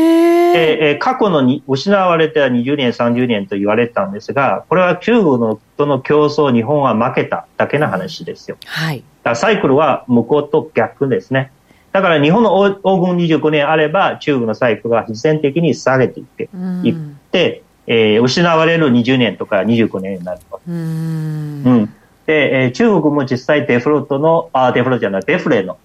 [0.57, 8.57] えー、過去のに失われた20年、30年と言われたんですが、これは中国のとの競争、日本は負けただけの話ですよ。
[8.65, 9.03] はい。
[9.23, 11.51] だサイクルは向こうと逆ですね。
[11.91, 16.49] だから日本の黄金25年あれば、中国のサイクルは必然的に下げていって、
[16.84, 16.95] いっ
[17.32, 20.61] て、えー、失われる20年とか25年になると。
[20.67, 21.93] うんうん
[22.26, 25.78] で、えー、中国も実際デフロートの、あ、デフロじゃない、デフレの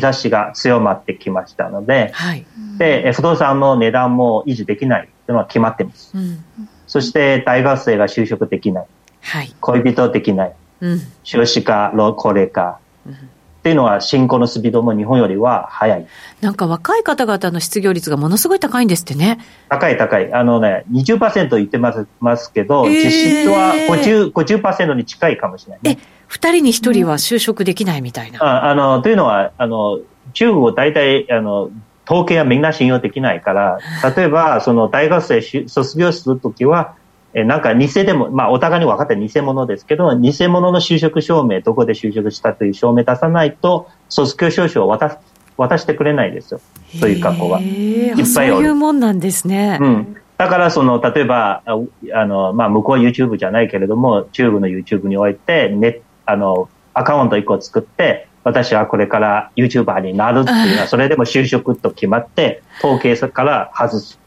[0.00, 2.46] 兆しが強まってきましたので、はい、
[2.78, 6.44] で不動産の値段も維持できないというのは決まっています、うん、
[6.86, 8.86] そして大学生が就職できない、
[9.20, 16.06] はい、恋人できない、うん、少子化高齢化、うんっていうのは進行のスピードも日本よりは早い。
[16.40, 19.38] なんか若い方々の失業率がものすごい高いんですってね。
[19.68, 20.32] 高い高い。
[20.34, 28.42] あのね、20%言ってますますけど、えー、実質は 50%, 50に近いかもしれない、ね、え、二人に一人は就職できないみたいな。
[28.42, 30.00] ああの、というのは、あの、
[30.32, 31.70] 中国は大体、あの、
[32.08, 33.78] 統計はみんな信用できないから、
[34.16, 36.94] 例えば、その大学生卒業するときは、
[37.34, 45.18] えなんか偽でも、まあお互いに分かって偽物ですけど、偽物の就職証明、どこで就職したという証明出さないと、卒業証書を渡
[45.58, 46.60] 渡してくれないですよ。
[46.98, 47.60] という過去は。
[47.60, 49.76] いっぱいそういうもんなんですね。
[49.82, 50.16] うん。
[50.38, 64.18] だからその、例えば、あの、まあ向こうは YouTube じゃないけれども、中国の YouTube において、ネあの、アカウント1個作って、私はこれから YouTuber になるっていうのは、それでも就職と決まって、統計から外す。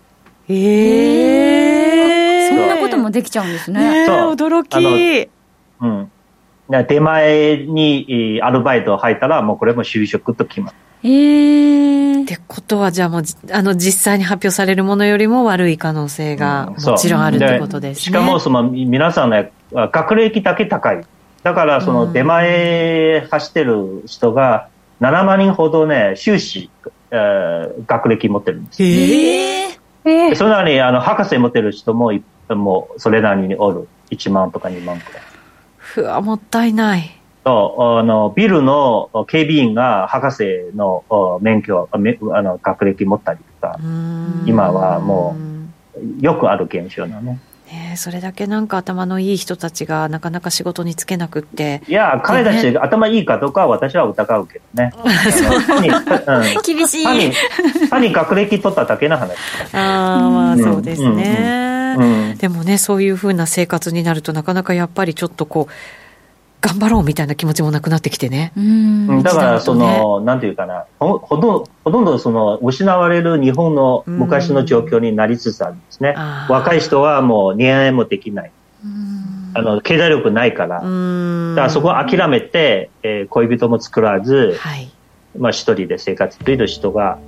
[0.47, 2.49] へえ。
[2.49, 4.05] そんなこともできちゃうんですね。
[4.05, 4.35] そう。
[4.35, 5.29] 驚き。
[5.81, 6.11] うん。
[6.69, 10.75] 出前にアルバイト入ったら、もうこれも就職と決まる。
[11.03, 18.01] えー、ってことは、じゃあもう、あの、実際に発表されるものよりも悪い可能性がもちろんあるってことですね。
[18.05, 21.05] しかも、その、皆さんね、学歴だけ高い。
[21.45, 24.69] だから、その、出前走ってる人が、
[24.99, 26.71] 7万人ほどね、修士、
[27.11, 28.81] えー、学歴持ってるんです。
[28.81, 32.11] えー、それなのに、あの、博士持ってる人も
[32.49, 33.87] もうそれなりにおる。
[34.09, 35.23] 1万とか2万くらい。
[35.77, 37.11] ふわもったいない。
[37.43, 41.03] そうあのビルの警備員が博士の
[41.41, 41.97] 免許あ
[42.41, 43.79] の学歴持ったりとか。
[44.47, 45.35] 今はも
[46.19, 47.39] うよくある現象なのね
[47.95, 51.81] それだけなんか頭のいい人たちがなかなか仕事に就けなくって。
[51.87, 54.93] いや彼たち、頭いいかどうかは私は疑うけどね。
[54.97, 56.59] う。
[56.59, 57.05] ん、 厳しい。
[57.89, 59.35] 単に学歴取っただけの話。
[59.73, 65.73] ああまあそうですね、うんうんでもねそういうふうな生活になるとなかなかやっぱりちょっとこう
[66.65, 68.51] 頑張ろうみたいな気持ちもなくなってきてね。
[69.23, 76.15] だからその、ね、なんていうかなほほとほとんどその失われる日本の昔の状況になりつつあるんですね。
[76.49, 78.51] 若い人はもう恋愛もできない。
[79.53, 80.77] あの経済力ないから。
[80.77, 80.87] だか
[81.55, 84.91] らそこを諦めて、えー、恋人も作らず、はい、
[85.37, 87.19] まあ一人で生活している人が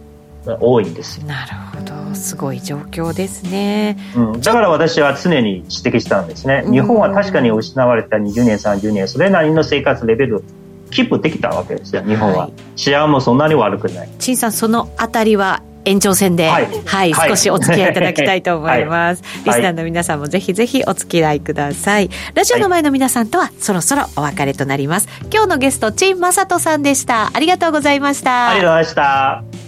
[0.60, 2.16] 多いんですなるほど。
[2.16, 6.64] すごい状況ですね、うん、だから私は常に指摘したんですね。
[6.70, 10.44] 日本は確かに失われた20年30年それなりの生活レベル
[10.92, 14.10] キープできたわけですよ日本は、はい、治安もそんなに悪くない。
[14.20, 19.24] 陳さんそのあたりは延長戦で、はい、はい、少しお付き合いいただきたいと思います。
[19.24, 22.10] はい、リスナーの皆さんもぜひぜひお付き合いください。
[22.34, 25.08] ラジオの前の皆さんとはそろそろお別れとなります。
[25.32, 27.32] 今日のゲスト、陳正人さんでした。
[27.34, 28.50] ありがとうございました。
[28.50, 29.67] ありがとうございました。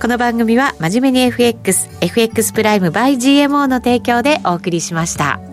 [0.00, 5.47] この番組は真面目に FX、FX プライム by GMO の提供でお送りしました。